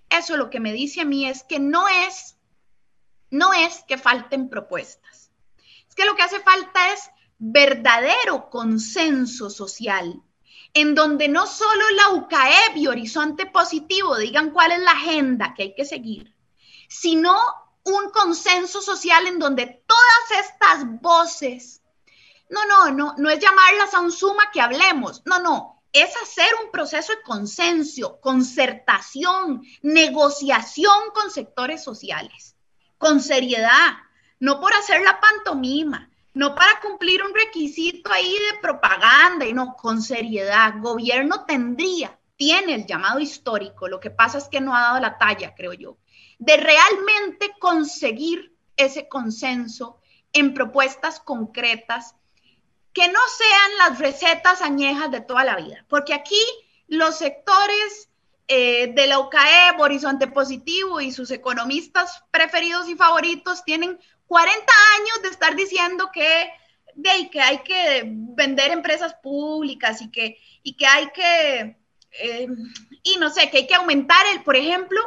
Eso 0.10 0.36
lo 0.36 0.50
que 0.50 0.60
me 0.60 0.74
dice 0.74 1.02
a 1.02 1.06
mí 1.06 1.26
es 1.26 1.44
que 1.44 1.58
no 1.60 1.88
es, 1.88 2.38
no 3.30 3.54
es 3.54 3.86
que 3.88 3.98
falten 3.98 4.50
propuestas. 4.50 5.01
Lo 6.06 6.16
que 6.16 6.24
hace 6.24 6.40
falta 6.40 6.94
es 6.94 7.10
verdadero 7.38 8.50
consenso 8.50 9.50
social, 9.50 10.22
en 10.74 10.96
donde 10.96 11.28
no 11.28 11.48
solo 11.48 11.90
la 11.92 12.10
UCAEB 12.10 12.78
y 12.78 12.88
Horizonte 12.88 13.46
Positivo 13.46 14.18
digan 14.18 14.52
cuál 14.52 14.72
es 14.72 14.80
la 14.80 14.92
agenda 14.92 15.54
que 15.56 15.64
hay 15.64 15.76
que 15.76 15.86
seguir, 15.86 16.36
sino 16.88 17.36
un 17.84 18.12
consenso 18.12 18.82
social 18.82 19.28
en 19.28 19.40
donde 19.40 19.84
todas 19.88 20.46
estas 20.46 21.02
voces, 21.02 21.82
no, 22.50 22.66
no, 22.66 22.92
no, 22.92 23.16
no 23.18 23.30
es 23.30 23.40
llamarlas 23.40 23.94
a 23.94 24.00
un 24.00 24.12
suma 24.12 24.52
que 24.52 24.62
hablemos, 24.62 25.24
no, 25.26 25.40
no, 25.40 25.84
es 25.94 26.12
hacer 26.22 26.50
un 26.64 26.72
proceso 26.72 27.14
de 27.14 27.22
consenso, 27.22 28.20
concertación, 28.22 29.64
negociación 29.82 31.10
con 31.14 31.32
sectores 31.32 31.84
sociales, 31.84 32.56
con 32.98 33.20
seriedad, 33.20 33.94
no 34.42 34.60
por 34.60 34.74
hacer 34.74 35.02
la 35.02 35.20
pantomima, 35.20 36.10
no 36.34 36.56
para 36.56 36.80
cumplir 36.82 37.24
un 37.24 37.34
requisito 37.34 38.12
ahí 38.12 38.34
de 38.34 38.60
propaganda 38.60 39.46
y 39.46 39.54
no, 39.54 39.76
con 39.76 40.02
seriedad. 40.02 40.74
Gobierno 40.80 41.46
tendría, 41.46 42.20
tiene 42.36 42.74
el 42.74 42.88
llamado 42.88 43.20
histórico, 43.20 43.88
lo 43.88 44.00
que 44.00 44.10
pasa 44.10 44.40
es 44.40 44.46
que 44.46 44.60
no 44.60 44.76
ha 44.76 44.82
dado 44.82 45.00
la 45.00 45.18
talla, 45.20 45.54
creo 45.56 45.74
yo, 45.74 45.98
de 46.40 46.58
realmente 46.58 47.54
conseguir 47.60 48.56
ese 48.76 49.08
consenso 49.08 50.02
en 50.34 50.56
propuestas 50.56 51.20
concretas 51.20 52.16
que 52.94 53.08
no 53.10 53.20
sean 53.38 53.78
las 53.78 54.00
recetas 54.00 54.62
añejas 54.64 55.12
de 55.12 55.22
toda 55.22 55.44
la 55.44 55.56
vida, 55.58 55.86
porque 55.88 56.16
aquí 56.16 56.42
los 56.88 57.16
sectores 57.16 58.10
eh, 58.48 58.92
de 58.94 59.08
la 59.08 59.20
UCAE, 59.20 59.78
Horizonte 59.78 60.28
Positivo 60.28 61.00
y 61.00 61.12
sus 61.12 61.30
economistas 61.30 62.24
preferidos 62.32 62.90
y 62.90 62.96
favoritos 62.96 63.64
tienen 63.64 64.00
40 64.32 64.66
años 64.98 65.24
de 65.24 65.28
estar 65.28 65.58
diciendo 65.58 66.10
que, 66.14 66.54
que 67.30 67.42
hay 67.42 67.58
que 67.64 68.04
vender 68.06 68.72
empresas 68.72 69.14
públicas 69.16 70.02
y 70.02 70.10
que, 70.10 70.40
y 70.64 70.78
que 70.78 70.88
hay 70.88 71.10
que, 71.10 71.78
eh, 72.18 72.48
y 73.04 73.18
no 73.18 73.30
sé, 73.30 73.50
que 73.50 73.58
hay 73.58 73.68
que 73.68 73.76
aumentar 73.76 74.26
el, 74.34 74.42
por 74.42 74.56
ejemplo, 74.56 75.02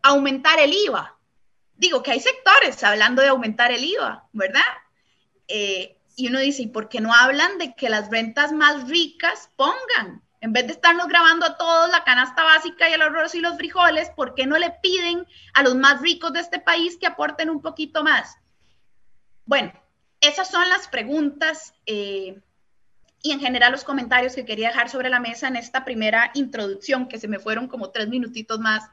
aumentar 0.00 0.60
el 0.60 0.72
IVA. 0.72 1.18
Digo 1.74 2.04
que 2.04 2.12
hay 2.12 2.20
sectores 2.20 2.84
hablando 2.84 3.20
de 3.20 3.26
aumentar 3.26 3.72
el 3.72 3.82
IVA, 3.82 4.28
¿verdad? 4.32 4.62
Eh, 5.48 5.98
y 6.14 6.28
uno 6.28 6.38
dice, 6.38 6.62
¿y 6.62 6.68
por 6.68 6.88
qué 6.88 7.00
no 7.00 7.12
hablan 7.12 7.58
de 7.58 7.74
que 7.74 7.88
las 7.88 8.08
rentas 8.10 8.52
más 8.52 8.88
ricas 8.88 9.50
pongan? 9.56 10.22
En 10.40 10.52
vez 10.52 10.68
de 10.68 10.74
estarnos 10.74 11.08
grabando 11.08 11.46
a 11.46 11.56
todos 11.56 11.90
la 11.90 12.04
canasta 12.04 12.44
básica 12.44 12.88
y 12.88 12.92
el 12.92 13.02
arroz 13.02 13.34
y 13.34 13.40
los 13.40 13.56
frijoles, 13.56 14.10
¿por 14.10 14.36
qué 14.36 14.46
no 14.46 14.56
le 14.56 14.70
piden 14.80 15.26
a 15.54 15.64
los 15.64 15.74
más 15.74 16.00
ricos 16.00 16.32
de 16.32 16.38
este 16.38 16.60
país 16.60 16.96
que 16.96 17.08
aporten 17.08 17.50
un 17.50 17.60
poquito 17.60 18.04
más? 18.04 18.38
Bueno, 19.48 19.72
esas 20.20 20.50
son 20.50 20.68
las 20.68 20.88
preguntas 20.88 21.72
eh, 21.86 22.38
y 23.22 23.32
en 23.32 23.40
general 23.40 23.72
los 23.72 23.82
comentarios 23.82 24.34
que 24.34 24.44
quería 24.44 24.68
dejar 24.68 24.90
sobre 24.90 25.08
la 25.08 25.20
mesa 25.20 25.48
en 25.48 25.56
esta 25.56 25.86
primera 25.86 26.30
introducción, 26.34 27.08
que 27.08 27.18
se 27.18 27.28
me 27.28 27.38
fueron 27.38 27.66
como 27.66 27.88
tres 27.88 28.08
minutitos 28.08 28.60
más 28.60 28.84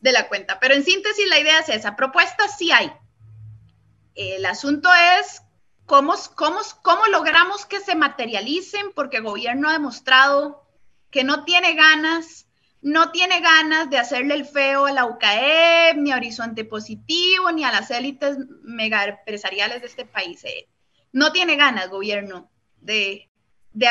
de 0.00 0.12
la 0.12 0.26
cuenta. 0.28 0.58
Pero 0.60 0.72
en 0.72 0.82
síntesis 0.82 1.28
la 1.28 1.38
idea 1.38 1.58
es 1.58 1.68
esa, 1.68 1.94
propuestas 1.94 2.56
sí 2.56 2.72
hay. 2.72 2.90
El 4.14 4.46
asunto 4.46 4.88
es 5.20 5.42
cómo, 5.84 6.14
cómo, 6.36 6.60
cómo 6.80 7.06
logramos 7.08 7.66
que 7.66 7.80
se 7.80 7.94
materialicen, 7.94 8.92
porque 8.94 9.18
el 9.18 9.24
gobierno 9.24 9.68
ha 9.68 9.74
demostrado 9.74 10.66
que 11.10 11.22
no 11.22 11.44
tiene 11.44 11.74
ganas 11.74 12.47
no 12.82 13.10
tiene 13.10 13.40
ganas 13.40 13.90
de 13.90 13.98
hacerle 13.98 14.34
el 14.34 14.44
feo 14.44 14.86
a 14.86 14.92
la 14.92 15.06
UCAE, 15.06 15.94
ni 15.96 16.12
a 16.12 16.16
Horizonte 16.16 16.64
Positivo, 16.64 17.50
ni 17.52 17.64
a 17.64 17.72
las 17.72 17.90
élites 17.90 18.38
mega 18.62 19.04
empresariales 19.04 19.80
de 19.80 19.86
este 19.86 20.04
país. 20.04 20.44
Eh. 20.44 20.68
No 21.12 21.32
tiene 21.32 21.56
ganas, 21.56 21.90
gobierno, 21.90 22.50
de, 22.80 23.28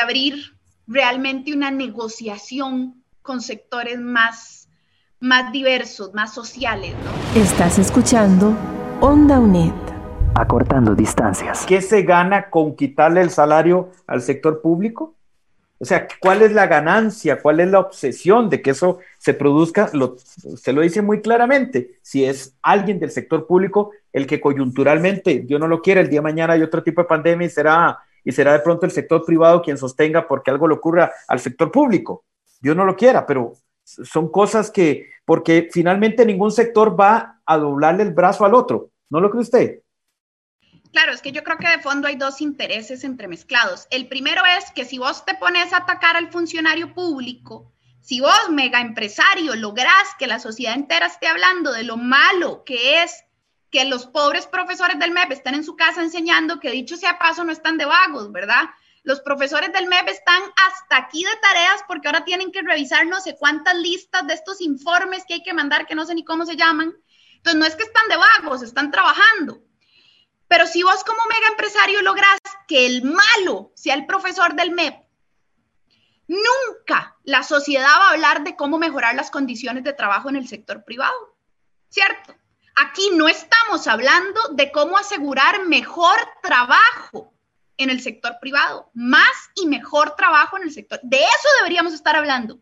abrir 0.00 0.56
realmente 0.86 1.52
una 1.52 1.70
negociación 1.70 3.04
con 3.20 3.42
sectores 3.42 3.98
más, 3.98 4.68
más 5.20 5.52
diversos, 5.52 6.14
más 6.14 6.32
sociales. 6.32 6.94
Estás 7.34 7.78
escuchando 7.78 8.56
Onda 9.00 9.38
UNED. 9.38 9.72
Acortando 10.34 10.94
distancias. 10.94 11.66
¿Qué 11.66 11.82
se 11.82 12.02
gana 12.02 12.48
con 12.48 12.76
quitarle 12.76 13.20
el 13.20 13.30
salario 13.30 13.90
al 14.06 14.22
sector 14.22 14.62
público? 14.62 15.17
O 15.80 15.84
sea, 15.84 16.08
¿cuál 16.20 16.42
es 16.42 16.52
la 16.52 16.66
ganancia? 16.66 17.40
¿Cuál 17.40 17.60
es 17.60 17.70
la 17.70 17.78
obsesión 17.78 18.50
de 18.50 18.60
que 18.60 18.70
eso 18.70 18.98
se 19.18 19.32
produzca? 19.32 19.90
Lo, 19.92 20.16
se 20.18 20.72
lo 20.72 20.80
dice 20.80 21.02
muy 21.02 21.20
claramente. 21.20 21.98
Si 22.02 22.24
es 22.24 22.56
alguien 22.62 22.98
del 22.98 23.12
sector 23.12 23.46
público 23.46 23.92
el 24.12 24.26
que 24.26 24.40
coyunturalmente, 24.40 25.40
Dios 25.40 25.60
no 25.60 25.68
lo 25.68 25.80
quiere, 25.80 26.00
el 26.00 26.08
día 26.08 26.18
de 26.18 26.24
mañana 26.24 26.54
hay 26.54 26.62
otro 26.62 26.82
tipo 26.82 27.02
de 27.02 27.08
pandemia 27.08 27.46
y 27.46 27.50
será, 27.50 27.98
y 28.24 28.32
será 28.32 28.54
de 28.54 28.58
pronto 28.58 28.86
el 28.86 28.92
sector 28.92 29.24
privado 29.24 29.62
quien 29.62 29.78
sostenga 29.78 30.26
porque 30.26 30.50
algo 30.50 30.66
le 30.66 30.74
ocurra 30.74 31.12
al 31.28 31.38
sector 31.38 31.70
público. 31.70 32.24
Dios 32.60 32.74
no 32.74 32.84
lo 32.84 32.96
quiera, 32.96 33.24
pero 33.24 33.52
son 33.84 34.30
cosas 34.30 34.72
que, 34.72 35.10
porque 35.24 35.68
finalmente 35.70 36.26
ningún 36.26 36.50
sector 36.50 36.98
va 36.98 37.40
a 37.46 37.56
doblarle 37.56 38.02
el 38.02 38.12
brazo 38.12 38.44
al 38.44 38.54
otro. 38.54 38.90
¿No 39.10 39.20
lo 39.20 39.30
cree 39.30 39.42
usted? 39.42 39.80
Claro, 40.92 41.12
es 41.12 41.20
que 41.20 41.32
yo 41.32 41.44
creo 41.44 41.58
que 41.58 41.68
de 41.68 41.80
fondo 41.80 42.08
hay 42.08 42.16
dos 42.16 42.40
intereses 42.40 43.04
entremezclados. 43.04 43.86
El 43.90 44.08
primero 44.08 44.42
es 44.58 44.70
que 44.72 44.84
si 44.84 44.98
vos 44.98 45.24
te 45.24 45.34
pones 45.34 45.72
a 45.72 45.78
atacar 45.78 46.16
al 46.16 46.30
funcionario 46.30 46.94
público, 46.94 47.72
si 48.00 48.20
vos, 48.20 48.48
mega 48.50 48.80
empresario, 48.80 49.54
lográs 49.54 50.14
que 50.18 50.26
la 50.26 50.38
sociedad 50.38 50.74
entera 50.74 51.06
esté 51.06 51.26
hablando 51.26 51.72
de 51.72 51.82
lo 51.82 51.98
malo 51.98 52.64
que 52.64 53.02
es 53.02 53.24
que 53.70 53.84
los 53.84 54.06
pobres 54.06 54.46
profesores 54.46 54.98
del 54.98 55.10
MEP 55.10 55.32
estén 55.32 55.54
en 55.54 55.64
su 55.64 55.76
casa 55.76 56.02
enseñando, 56.02 56.58
que 56.58 56.70
dicho 56.70 56.96
sea 56.96 57.18
paso, 57.18 57.44
no 57.44 57.52
están 57.52 57.76
de 57.76 57.84
vagos, 57.84 58.32
¿verdad? 58.32 58.64
Los 59.02 59.20
profesores 59.20 59.72
del 59.74 59.88
MEP 59.88 60.08
están 60.08 60.42
hasta 60.68 60.96
aquí 60.96 61.22
de 61.22 61.36
tareas 61.42 61.82
porque 61.86 62.08
ahora 62.08 62.24
tienen 62.24 62.50
que 62.50 62.62
revisar 62.62 63.06
no 63.06 63.20
sé 63.20 63.36
cuántas 63.38 63.74
listas 63.74 64.26
de 64.26 64.32
estos 64.32 64.62
informes 64.62 65.24
que 65.26 65.34
hay 65.34 65.42
que 65.42 65.52
mandar, 65.52 65.86
que 65.86 65.94
no 65.94 66.06
sé 66.06 66.14
ni 66.14 66.24
cómo 66.24 66.46
se 66.46 66.56
llaman. 66.56 66.94
Entonces, 67.36 67.60
no 67.60 67.66
es 67.66 67.76
que 67.76 67.84
están 67.84 68.08
de 68.08 68.16
vagos, 68.16 68.62
están 68.62 68.90
trabajando. 68.90 69.62
Pero 70.48 70.66
si 70.66 70.82
vos 70.82 71.04
como 71.04 71.20
mega 71.28 71.48
empresario 71.48 72.02
lográs 72.02 72.40
que 72.66 72.86
el 72.86 73.02
malo 73.04 73.70
sea 73.74 73.94
el 73.94 74.06
profesor 74.06 74.54
del 74.54 74.72
MEP, 74.72 74.94
nunca 76.26 77.16
la 77.22 77.42
sociedad 77.42 77.88
va 77.98 78.08
a 78.08 78.12
hablar 78.12 78.44
de 78.44 78.56
cómo 78.56 78.78
mejorar 78.78 79.14
las 79.14 79.30
condiciones 79.30 79.84
de 79.84 79.92
trabajo 79.92 80.30
en 80.30 80.36
el 80.36 80.48
sector 80.48 80.84
privado, 80.84 81.36
¿cierto? 81.90 82.34
Aquí 82.76 83.10
no 83.14 83.28
estamos 83.28 83.86
hablando 83.86 84.40
de 84.52 84.72
cómo 84.72 84.96
asegurar 84.96 85.66
mejor 85.66 86.16
trabajo 86.42 87.34
en 87.76 87.90
el 87.90 88.00
sector 88.00 88.38
privado, 88.40 88.90
más 88.94 89.50
y 89.54 89.66
mejor 89.66 90.16
trabajo 90.16 90.56
en 90.56 90.64
el 90.64 90.72
sector. 90.72 90.98
De 91.02 91.18
eso 91.18 91.48
deberíamos 91.58 91.92
estar 91.92 92.16
hablando 92.16 92.58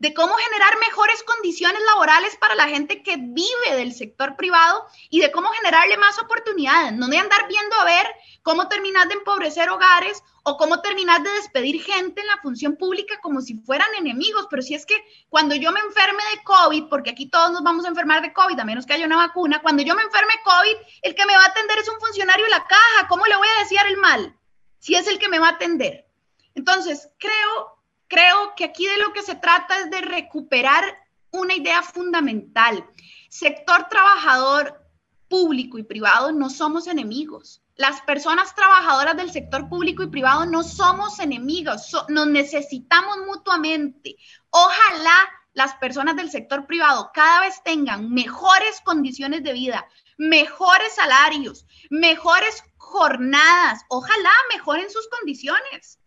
de 0.00 0.14
cómo 0.14 0.34
generar 0.34 0.78
mejores 0.78 1.22
condiciones 1.22 1.80
laborales 1.92 2.34
para 2.36 2.54
la 2.54 2.68
gente 2.68 3.02
que 3.02 3.16
vive 3.18 3.76
del 3.76 3.92
sector 3.92 4.34
privado 4.34 4.86
y 5.10 5.20
de 5.20 5.30
cómo 5.30 5.50
generarle 5.50 5.98
más 5.98 6.18
oportunidades, 6.18 6.94
no 6.94 7.06
de 7.08 7.18
andar 7.18 7.46
viendo 7.48 7.76
a 7.76 7.84
ver 7.84 8.06
cómo 8.42 8.66
terminar 8.66 9.08
de 9.08 9.14
empobrecer 9.14 9.68
hogares 9.68 10.22
o 10.42 10.56
cómo 10.56 10.80
terminar 10.80 11.22
de 11.22 11.30
despedir 11.32 11.82
gente 11.82 12.22
en 12.22 12.28
la 12.28 12.38
función 12.38 12.76
pública 12.76 13.20
como 13.20 13.42
si 13.42 13.58
fueran 13.58 13.94
enemigos, 13.94 14.46
pero 14.48 14.62
si 14.62 14.74
es 14.74 14.86
que 14.86 14.96
cuando 15.28 15.54
yo 15.54 15.70
me 15.70 15.80
enferme 15.80 16.22
de 16.34 16.42
COVID, 16.44 16.88
porque 16.88 17.10
aquí 17.10 17.28
todos 17.28 17.52
nos 17.52 17.62
vamos 17.62 17.84
a 17.84 17.88
enfermar 17.88 18.22
de 18.22 18.32
COVID, 18.32 18.58
a 18.58 18.64
menos 18.64 18.86
que 18.86 18.94
haya 18.94 19.04
una 19.04 19.18
vacuna, 19.18 19.60
cuando 19.60 19.82
yo 19.82 19.94
me 19.94 20.02
enferme 20.02 20.32
de 20.32 20.42
COVID, 20.42 20.76
el 21.02 21.14
que 21.14 21.26
me 21.26 21.36
va 21.36 21.44
a 21.44 21.48
atender 21.48 21.78
es 21.78 21.88
un 21.90 22.00
funcionario 22.00 22.46
de 22.46 22.52
la 22.52 22.66
caja, 22.66 23.06
¿cómo 23.06 23.26
le 23.26 23.36
voy 23.36 23.48
a 23.48 23.62
decir 23.62 23.78
el 23.86 23.98
mal? 23.98 24.34
Si 24.78 24.94
es 24.94 25.06
el 25.08 25.18
que 25.18 25.28
me 25.28 25.38
va 25.38 25.48
a 25.48 25.52
atender. 25.52 26.06
Entonces, 26.54 27.10
creo 27.18 27.79
creo 28.10 28.54
que 28.56 28.64
aquí 28.64 28.86
de 28.86 28.98
lo 28.98 29.12
que 29.12 29.22
se 29.22 29.36
trata 29.36 29.78
es 29.78 29.90
de 29.90 30.00
recuperar 30.00 30.84
una 31.30 31.54
idea 31.54 31.82
fundamental. 31.82 32.84
Sector 33.30 33.88
trabajador 33.88 34.84
público 35.28 35.78
y 35.78 35.84
privado 35.84 36.32
no 36.32 36.50
somos 36.50 36.88
enemigos. 36.88 37.62
Las 37.76 38.02
personas 38.02 38.54
trabajadoras 38.54 39.16
del 39.16 39.30
sector 39.30 39.68
público 39.68 40.02
y 40.02 40.08
privado 40.08 40.44
no 40.44 40.64
somos 40.64 41.20
enemigos, 41.20 41.96
nos 42.08 42.26
necesitamos 42.26 43.16
mutuamente. 43.26 44.16
Ojalá 44.50 45.30
las 45.54 45.74
personas 45.76 46.16
del 46.16 46.30
sector 46.30 46.66
privado 46.66 47.10
cada 47.14 47.42
vez 47.42 47.62
tengan 47.62 48.10
mejores 48.10 48.80
condiciones 48.82 49.44
de 49.44 49.52
vida, 49.52 49.86
mejores 50.18 50.94
salarios, 50.94 51.64
mejores 51.90 52.64
jornadas, 52.76 53.84
ojalá 53.88 54.32
mejoren 54.52 54.90
sus 54.90 55.08
condiciones. 55.08 55.99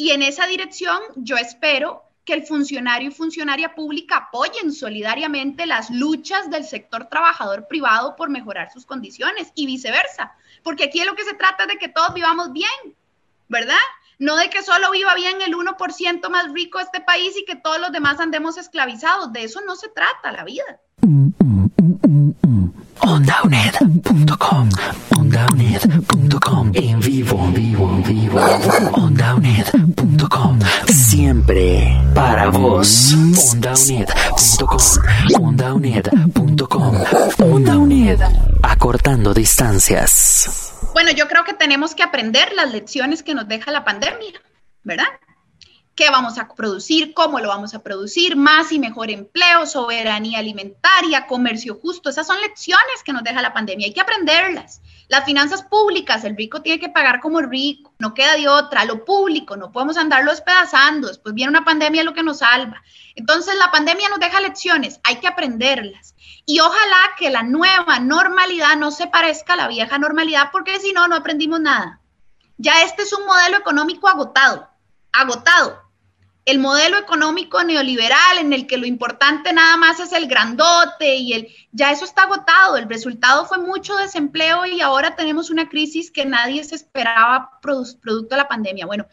Y 0.00 0.12
en 0.12 0.22
esa 0.22 0.46
dirección 0.46 1.00
yo 1.16 1.36
espero 1.36 2.04
que 2.24 2.32
el 2.32 2.46
funcionario 2.46 3.08
y 3.08 3.12
funcionaria 3.12 3.74
pública 3.74 4.28
apoyen 4.28 4.72
solidariamente 4.72 5.66
las 5.66 5.90
luchas 5.90 6.48
del 6.50 6.64
sector 6.64 7.06
trabajador 7.06 7.66
privado 7.66 8.14
por 8.14 8.30
mejorar 8.30 8.70
sus 8.70 8.86
condiciones 8.86 9.50
y 9.56 9.66
viceversa, 9.66 10.34
porque 10.62 10.84
aquí 10.84 11.02
lo 11.02 11.16
que 11.16 11.24
se 11.24 11.34
trata 11.34 11.66
de 11.66 11.78
que 11.78 11.88
todos 11.88 12.14
vivamos 12.14 12.52
bien, 12.52 12.94
¿verdad? 13.48 13.74
No 14.20 14.36
de 14.36 14.48
que 14.50 14.62
solo 14.62 14.92
viva 14.92 15.16
bien 15.16 15.42
el 15.42 15.54
1% 15.54 16.30
más 16.30 16.52
rico 16.52 16.78
de 16.78 16.84
este 16.84 17.00
país 17.00 17.34
y 17.36 17.44
que 17.44 17.56
todos 17.56 17.80
los 17.80 17.90
demás 17.90 18.20
andemos 18.20 18.56
esclavizados, 18.56 19.32
de 19.32 19.42
eso 19.42 19.60
no 19.66 19.74
se 19.74 19.88
trata 19.88 20.30
la 20.30 20.44
vida. 20.44 20.80
OndaUNED.com 23.00 24.68
OndaUNED.com 25.16 26.70
En 26.74 27.00
vivo, 27.00 27.44
en 27.46 27.54
vivo, 27.54 27.90
en 27.90 28.02
vivo 28.02 28.40
Siempre 30.88 31.96
para 32.14 32.48
vos 32.48 33.14
OndaUNED.com 33.50 34.78
OndaUNED.com 35.40 36.96
OndaUNED 37.40 38.20
Acortando 38.62 39.32
distancias 39.32 40.72
Bueno, 40.92 41.10
yo 41.12 41.28
creo 41.28 41.44
que 41.44 41.54
tenemos 41.54 41.94
que 41.94 42.02
aprender 42.02 42.52
las 42.54 42.72
lecciones 42.72 43.22
que 43.22 43.34
nos 43.34 43.46
deja 43.46 43.70
la 43.70 43.84
pandemia, 43.84 44.40
¿verdad? 44.82 45.06
qué 45.98 46.10
vamos 46.10 46.38
a 46.38 46.46
producir, 46.46 47.12
cómo 47.12 47.40
lo 47.40 47.48
vamos 47.48 47.74
a 47.74 47.82
producir, 47.82 48.36
más 48.36 48.70
y 48.70 48.78
mejor 48.78 49.10
empleo, 49.10 49.66
soberanía 49.66 50.38
alimentaria, 50.38 51.26
comercio 51.26 51.74
justo. 51.74 52.08
Esas 52.08 52.28
son 52.28 52.40
lecciones 52.40 53.02
que 53.04 53.12
nos 53.12 53.24
deja 53.24 53.42
la 53.42 53.52
pandemia. 53.52 53.88
Hay 53.88 53.92
que 53.92 54.00
aprenderlas. 54.00 54.80
Las 55.08 55.24
finanzas 55.24 55.62
públicas, 55.62 56.22
el 56.24 56.36
rico 56.36 56.60
tiene 56.60 56.78
que 56.78 56.90
pagar 56.90 57.20
como 57.20 57.40
rico, 57.40 57.94
no 57.98 58.12
queda 58.12 58.36
de 58.36 58.48
otra. 58.48 58.84
Lo 58.84 59.06
público, 59.06 59.56
no 59.56 59.72
podemos 59.72 59.96
andarlo 59.96 60.30
despedazando. 60.30 61.08
Después 61.08 61.34
viene 61.34 61.50
una 61.50 61.64
pandemia 61.64 62.04
lo 62.04 62.12
que 62.12 62.22
nos 62.22 62.40
salva. 62.40 62.82
Entonces, 63.14 63.56
la 63.56 63.70
pandemia 63.70 64.10
nos 64.10 64.20
deja 64.20 64.40
lecciones, 64.40 65.00
hay 65.02 65.16
que 65.16 65.26
aprenderlas. 65.26 66.14
Y 66.44 66.60
ojalá 66.60 67.16
que 67.18 67.30
la 67.30 67.42
nueva 67.42 67.98
normalidad 68.00 68.76
no 68.76 68.90
se 68.90 69.06
parezca 69.06 69.54
a 69.54 69.56
la 69.56 69.68
vieja 69.68 69.98
normalidad, 69.98 70.50
porque 70.52 70.78
si 70.78 70.92
no, 70.92 71.08
no 71.08 71.16
aprendimos 71.16 71.60
nada. 71.60 72.00
Ya 72.58 72.82
este 72.82 73.02
es 73.02 73.12
un 73.12 73.24
modelo 73.24 73.56
económico 73.56 74.08
agotado, 74.08 74.68
agotado 75.12 75.87
el 76.48 76.58
modelo 76.60 76.96
económico 76.96 77.62
neoliberal 77.62 78.38
en 78.38 78.54
el 78.54 78.66
que 78.66 78.78
lo 78.78 78.86
importante 78.86 79.52
nada 79.52 79.76
más 79.76 80.00
es 80.00 80.12
el 80.12 80.26
grandote 80.26 81.16
y 81.16 81.34
el, 81.34 81.48
ya 81.72 81.90
eso 81.90 82.06
está 82.06 82.22
agotado, 82.22 82.78
el 82.78 82.88
resultado 82.88 83.44
fue 83.44 83.58
mucho 83.58 83.96
desempleo 83.96 84.64
y 84.64 84.80
ahora 84.80 85.14
tenemos 85.14 85.50
una 85.50 85.68
crisis 85.68 86.10
que 86.10 86.24
nadie 86.24 86.64
se 86.64 86.74
esperaba 86.74 87.60
producto 87.60 88.28
de 88.30 88.36
la 88.36 88.48
pandemia. 88.48 88.86
Bueno, 88.86 89.06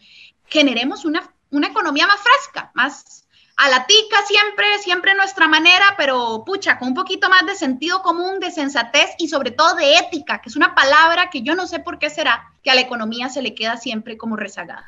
generemos 0.46 1.04
una, 1.04 1.30
una 1.50 1.66
economía 1.66 2.06
más 2.06 2.20
fresca, 2.20 2.70
más 2.72 3.26
a 3.58 3.68
la 3.68 3.86
tica 3.86 4.16
siempre, 4.26 4.66
siempre 4.78 5.14
nuestra 5.14 5.46
manera, 5.46 5.94
pero 5.98 6.42
pucha, 6.44 6.78
con 6.78 6.88
un 6.88 6.94
poquito 6.94 7.28
más 7.28 7.44
de 7.44 7.54
sentido 7.54 8.00
común, 8.00 8.40
de 8.40 8.50
sensatez 8.50 9.10
y 9.18 9.28
sobre 9.28 9.50
todo 9.50 9.74
de 9.74 9.98
ética, 9.98 10.40
que 10.40 10.48
es 10.48 10.56
una 10.56 10.74
palabra 10.74 11.28
que 11.28 11.42
yo 11.42 11.54
no 11.54 11.66
sé 11.66 11.80
por 11.80 11.98
qué 11.98 12.08
será 12.08 12.50
que 12.62 12.70
a 12.70 12.74
la 12.74 12.80
economía 12.80 13.28
se 13.28 13.42
le 13.42 13.54
queda 13.54 13.76
siempre 13.76 14.16
como 14.16 14.36
rezagada. 14.36 14.86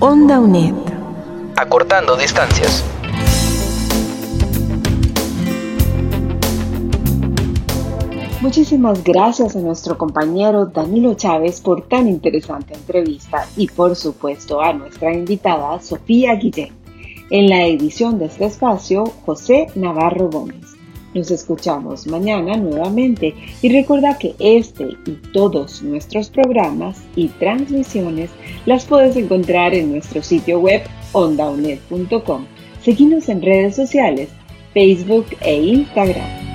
Onda 0.00 0.40
UNED 0.40 1.05
acortando 1.56 2.16
distancias. 2.16 2.84
Muchísimas 8.42 9.02
gracias 9.02 9.56
a 9.56 9.60
nuestro 9.60 9.98
compañero 9.98 10.66
Danilo 10.66 11.14
Chávez 11.14 11.60
por 11.60 11.88
tan 11.88 12.06
interesante 12.06 12.74
entrevista 12.74 13.46
y 13.56 13.66
por 13.66 13.96
supuesto 13.96 14.60
a 14.60 14.72
nuestra 14.72 15.12
invitada 15.12 15.80
Sofía 15.80 16.34
Guillén. 16.34 16.72
En 17.30 17.48
la 17.48 17.64
edición 17.64 18.18
de 18.18 18.26
este 18.26 18.44
espacio, 18.44 19.04
José 19.24 19.66
Navarro 19.74 20.30
Gómez. 20.30 20.76
Nos 21.12 21.30
escuchamos 21.30 22.06
mañana 22.06 22.56
nuevamente 22.56 23.34
y 23.62 23.72
recuerda 23.72 24.18
que 24.18 24.36
este 24.38 24.96
y 25.06 25.12
todos 25.32 25.82
nuestros 25.82 26.28
programas 26.28 27.00
y 27.16 27.28
transmisiones 27.28 28.30
las 28.66 28.84
puedes 28.84 29.16
encontrar 29.16 29.74
en 29.74 29.92
nuestro 29.92 30.22
sitio 30.22 30.60
web 30.60 30.82
ondaunet.com. 31.16 32.44
Seguimos 32.82 33.28
en 33.28 33.42
redes 33.42 33.74
sociales, 33.74 34.28
Facebook 34.74 35.26
e 35.40 35.54
Instagram. 35.56 36.46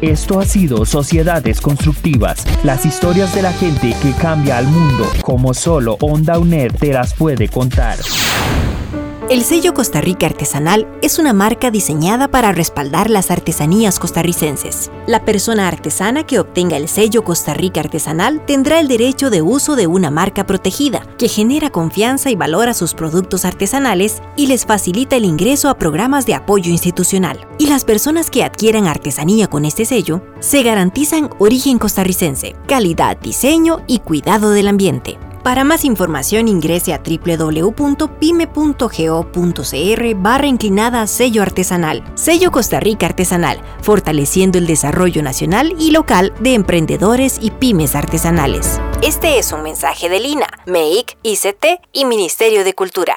Esto 0.00 0.40
ha 0.40 0.44
sido 0.44 0.84
Sociedades 0.84 1.60
Constructivas, 1.60 2.44
las 2.64 2.84
historias 2.84 3.32
de 3.34 3.42
la 3.42 3.52
gente 3.52 3.94
que 4.02 4.12
cambia 4.20 4.58
al 4.58 4.66
mundo, 4.66 5.04
como 5.22 5.54
solo 5.54 5.96
Onda 6.00 6.40
UNED 6.40 6.72
te 6.72 6.92
las 6.92 7.14
puede 7.14 7.48
contar. 7.48 7.98
El 9.32 9.44
sello 9.44 9.72
Costa 9.72 10.02
Rica 10.02 10.26
Artesanal 10.26 10.86
es 11.00 11.18
una 11.18 11.32
marca 11.32 11.70
diseñada 11.70 12.28
para 12.28 12.52
respaldar 12.52 13.08
las 13.08 13.30
artesanías 13.30 13.98
costarricenses. 13.98 14.90
La 15.06 15.24
persona 15.24 15.68
artesana 15.68 16.26
que 16.26 16.38
obtenga 16.38 16.76
el 16.76 16.86
sello 16.86 17.24
Costa 17.24 17.54
Rica 17.54 17.80
Artesanal 17.80 18.44
tendrá 18.44 18.78
el 18.78 18.88
derecho 18.88 19.30
de 19.30 19.40
uso 19.40 19.74
de 19.74 19.86
una 19.86 20.10
marca 20.10 20.44
protegida, 20.44 21.06
que 21.16 21.28
genera 21.28 21.70
confianza 21.70 22.30
y 22.30 22.36
valora 22.36 22.74
sus 22.74 22.92
productos 22.92 23.46
artesanales 23.46 24.20
y 24.36 24.48
les 24.48 24.66
facilita 24.66 25.16
el 25.16 25.24
ingreso 25.24 25.70
a 25.70 25.78
programas 25.78 26.26
de 26.26 26.34
apoyo 26.34 26.70
institucional. 26.70 27.48
Y 27.56 27.68
las 27.68 27.86
personas 27.86 28.28
que 28.28 28.44
adquieran 28.44 28.86
artesanía 28.86 29.46
con 29.46 29.64
este 29.64 29.86
sello 29.86 30.20
se 30.40 30.62
garantizan 30.62 31.30
origen 31.38 31.78
costarricense, 31.78 32.54
calidad, 32.68 33.16
diseño 33.16 33.78
y 33.86 34.00
cuidado 34.00 34.50
del 34.50 34.68
ambiente. 34.68 35.18
Para 35.42 35.64
más 35.64 35.84
información 35.84 36.46
ingrese 36.46 36.94
a 36.94 36.98
www.pyme.go.cr 36.98 37.74
barra 40.16 40.46
inclinada 40.46 41.06
sello 41.08 41.42
artesanal. 41.42 42.04
Sello 42.14 42.52
Costa 42.52 42.78
Rica 42.78 43.06
Artesanal, 43.06 43.60
fortaleciendo 43.80 44.58
el 44.58 44.68
desarrollo 44.68 45.20
nacional 45.22 45.74
y 45.80 45.90
local 45.90 46.32
de 46.38 46.54
emprendedores 46.54 47.38
y 47.40 47.50
pymes 47.50 47.96
artesanales. 47.96 48.80
Este 49.02 49.38
es 49.38 49.50
un 49.52 49.64
mensaje 49.64 50.08
de 50.08 50.20
Lina, 50.20 50.46
MEIC, 50.66 51.18
ICT 51.24 51.64
y 51.92 52.04
Ministerio 52.04 52.62
de 52.62 52.74
Cultura. 52.74 53.16